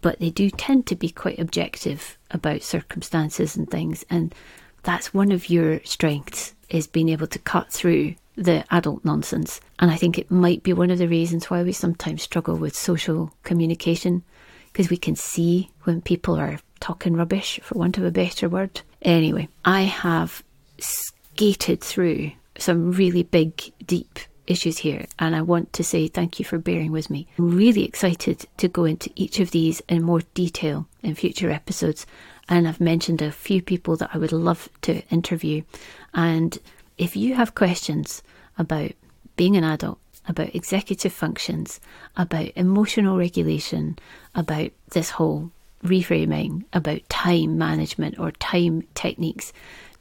but 0.00 0.20
they 0.20 0.30
do 0.30 0.50
tend 0.50 0.86
to 0.86 0.96
be 0.96 1.10
quite 1.10 1.38
objective 1.38 2.18
about 2.30 2.62
circumstances 2.62 3.56
and 3.56 3.70
things. 3.70 4.04
And 4.10 4.34
that's 4.82 5.14
one 5.14 5.32
of 5.32 5.50
your 5.50 5.80
strengths 5.84 6.54
is 6.68 6.86
being 6.86 7.08
able 7.08 7.26
to 7.26 7.38
cut 7.38 7.72
through 7.72 8.14
the 8.36 8.64
adult 8.70 9.04
nonsense. 9.04 9.60
And 9.78 9.90
I 9.90 9.96
think 9.96 10.18
it 10.18 10.30
might 10.30 10.62
be 10.62 10.72
one 10.72 10.90
of 10.90 10.98
the 10.98 11.08
reasons 11.08 11.50
why 11.50 11.62
we 11.62 11.72
sometimes 11.72 12.22
struggle 12.22 12.56
with 12.56 12.76
social 12.76 13.32
communication 13.42 14.22
because 14.72 14.88
we 14.88 14.96
can 14.96 15.16
see 15.16 15.70
when 15.82 16.00
people 16.00 16.38
are 16.38 16.58
talking 16.78 17.14
rubbish, 17.14 17.60
for 17.62 17.78
want 17.78 17.98
of 17.98 18.04
a 18.04 18.10
better 18.10 18.48
word. 18.48 18.80
Anyway, 19.02 19.48
I 19.64 19.82
have 19.82 20.42
skated 20.78 21.80
through 21.80 22.32
some 22.56 22.92
really 22.92 23.22
big, 23.22 23.72
deep 23.84 24.18
issues 24.50 24.78
here, 24.78 25.06
and 25.18 25.36
I 25.36 25.42
want 25.42 25.72
to 25.74 25.84
say 25.84 26.08
thank 26.08 26.38
you 26.38 26.44
for 26.44 26.58
bearing 26.58 26.92
with 26.92 27.08
me. 27.08 27.28
I'm 27.38 27.56
really 27.56 27.84
excited 27.84 28.46
to 28.56 28.68
go 28.68 28.84
into 28.84 29.10
each 29.14 29.38
of 29.40 29.52
these 29.52 29.80
in 29.88 30.02
more 30.02 30.22
detail 30.34 30.86
in 31.02 31.14
future 31.14 31.50
episodes, 31.50 32.04
and 32.48 32.66
I've 32.66 32.80
mentioned 32.80 33.22
a 33.22 33.30
few 33.30 33.62
people 33.62 33.96
that 33.96 34.10
I 34.12 34.18
would 34.18 34.32
love 34.32 34.68
to 34.82 35.02
interview. 35.08 35.62
And 36.12 36.58
if 36.98 37.16
you 37.16 37.34
have 37.34 37.54
questions 37.54 38.22
about 38.58 38.92
being 39.36 39.56
an 39.56 39.64
adult, 39.64 39.98
about 40.26 40.54
executive 40.54 41.12
functions, 41.12 41.80
about 42.16 42.50
emotional 42.56 43.16
regulation, 43.16 43.98
about 44.34 44.70
this 44.90 45.10
whole 45.10 45.50
reframing, 45.84 46.64
about 46.72 47.08
time 47.08 47.56
management 47.56 48.18
or 48.18 48.32
time 48.32 48.82
techniques, 48.94 49.52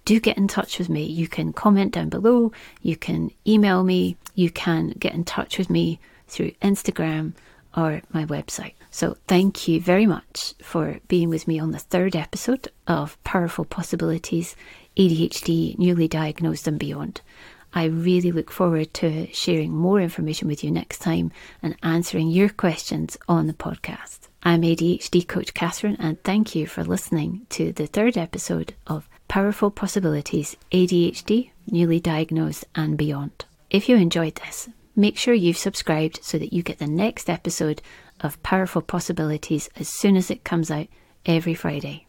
do 0.09 0.19
get 0.19 0.37
in 0.37 0.47
touch 0.47 0.79
with 0.79 0.89
me. 0.89 1.03
You 1.03 1.27
can 1.27 1.53
comment 1.53 1.93
down 1.93 2.09
below, 2.09 2.51
you 2.81 2.95
can 2.95 3.29
email 3.45 3.83
me, 3.83 4.17
you 4.33 4.49
can 4.49 4.89
get 4.97 5.13
in 5.13 5.23
touch 5.23 5.59
with 5.59 5.69
me 5.69 5.99
through 6.27 6.49
Instagram 6.63 7.33
or 7.77 8.01
my 8.11 8.25
website. 8.25 8.73
So, 8.89 9.17
thank 9.27 9.67
you 9.67 9.79
very 9.79 10.07
much 10.07 10.55
for 10.63 10.99
being 11.07 11.29
with 11.29 11.47
me 11.47 11.59
on 11.59 11.69
the 11.69 11.77
third 11.77 12.15
episode 12.15 12.69
of 12.87 13.23
Powerful 13.23 13.65
Possibilities 13.65 14.55
ADHD, 14.97 15.77
Newly 15.77 16.07
Diagnosed 16.07 16.67
and 16.67 16.79
Beyond. 16.79 17.21
I 17.71 17.83
really 17.83 18.31
look 18.31 18.49
forward 18.49 18.91
to 18.95 19.31
sharing 19.31 19.71
more 19.71 20.01
information 20.01 20.47
with 20.47 20.63
you 20.63 20.71
next 20.71 21.03
time 21.03 21.31
and 21.61 21.75
answering 21.83 22.29
your 22.29 22.49
questions 22.49 23.15
on 23.27 23.45
the 23.45 23.53
podcast. 23.53 24.21
I'm 24.41 24.63
ADHD 24.63 25.27
Coach 25.27 25.53
Katherine, 25.53 25.97
and 25.99 26.19
thank 26.23 26.55
you 26.55 26.65
for 26.65 26.83
listening 26.83 27.45
to 27.49 27.71
the 27.73 27.85
third 27.85 28.17
episode 28.17 28.73
of 28.87 29.08
Powerful 29.29 29.69
Possibilities 29.69 30.57
ADHD, 30.71 31.51
Newly 31.67 31.99
Diagnosed 31.99 32.65
and 32.73 32.97
Beyond. 32.97 33.45
If 33.69 33.87
you 33.87 33.95
enjoyed 33.95 34.33
this, 34.33 34.67
make 34.95 35.19
sure 35.19 35.35
you've 35.35 35.55
subscribed 35.55 36.19
so 36.23 36.39
that 36.39 36.51
you 36.51 36.63
get 36.63 36.79
the 36.79 36.87
next 36.87 37.29
episode 37.29 37.83
of 38.21 38.41
Powerful 38.41 38.81
Possibilities 38.81 39.69
as 39.75 39.87
soon 39.87 40.17
as 40.17 40.31
it 40.31 40.43
comes 40.43 40.71
out 40.71 40.87
every 41.27 41.53
Friday. 41.53 42.07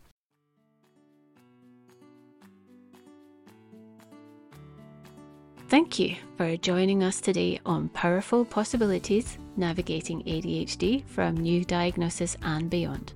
Thank 5.69 5.99
you 5.99 6.17
for 6.39 6.57
joining 6.57 7.05
us 7.05 7.21
today 7.21 7.61
on 7.67 7.91
Powerful 7.91 8.47
Possibilities 8.47 9.37
Navigating 9.59 10.23
ADHD 10.23 11.05
from 11.05 11.37
New 11.37 11.67
Diagnosis 11.67 12.39
and 12.43 12.71
Beyond. 12.71 13.13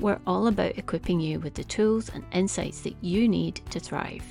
We're 0.00 0.20
all 0.26 0.46
about 0.46 0.76
equipping 0.78 1.20
you 1.20 1.40
with 1.40 1.54
the 1.54 1.64
tools 1.64 2.10
and 2.10 2.24
insights 2.32 2.80
that 2.82 2.96
you 3.00 3.28
need 3.28 3.60
to 3.70 3.80
thrive. 3.80 4.24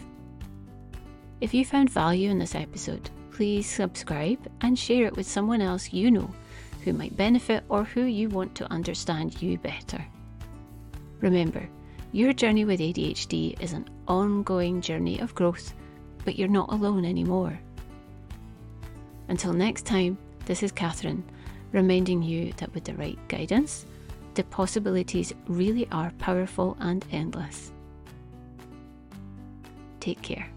If 1.41 1.53
you 1.53 1.65
found 1.65 1.89
value 1.89 2.29
in 2.29 2.39
this 2.39 2.55
episode, 2.55 3.09
please 3.31 3.69
subscribe 3.69 4.39
and 4.61 4.77
share 4.77 5.05
it 5.05 5.15
with 5.15 5.27
someone 5.27 5.61
else 5.61 5.91
you 5.91 6.11
know 6.11 6.29
who 6.83 6.93
might 6.93 7.17
benefit 7.17 7.63
or 7.67 7.83
who 7.83 8.03
you 8.03 8.29
want 8.29 8.55
to 8.55 8.71
understand 8.71 9.41
you 9.41 9.57
better. 9.57 10.05
Remember, 11.19 11.67
your 12.11 12.31
journey 12.31 12.63
with 12.63 12.79
ADHD 12.79 13.59
is 13.59 13.73
an 13.73 13.89
ongoing 14.07 14.81
journey 14.81 15.19
of 15.19 15.35
growth 15.35 15.73
but 16.25 16.37
you're 16.37 16.47
not 16.47 16.71
alone 16.71 17.05
anymore. 17.05 17.57
Until 19.29 19.53
next 19.53 19.85
time, 19.85 20.17
this 20.45 20.63
is 20.63 20.71
Katherine, 20.71 21.23
reminding 21.71 22.21
you 22.21 22.51
that 22.57 22.73
with 22.73 22.83
the 22.83 22.95
right 22.95 23.17
guidance, 23.27 23.85
the 24.35 24.43
possibilities 24.43 25.33
really 25.47 25.87
are 25.91 26.11
powerful 26.19 26.77
and 26.79 27.05
endless. 27.11 27.71
Take 29.99 30.21
care. 30.21 30.47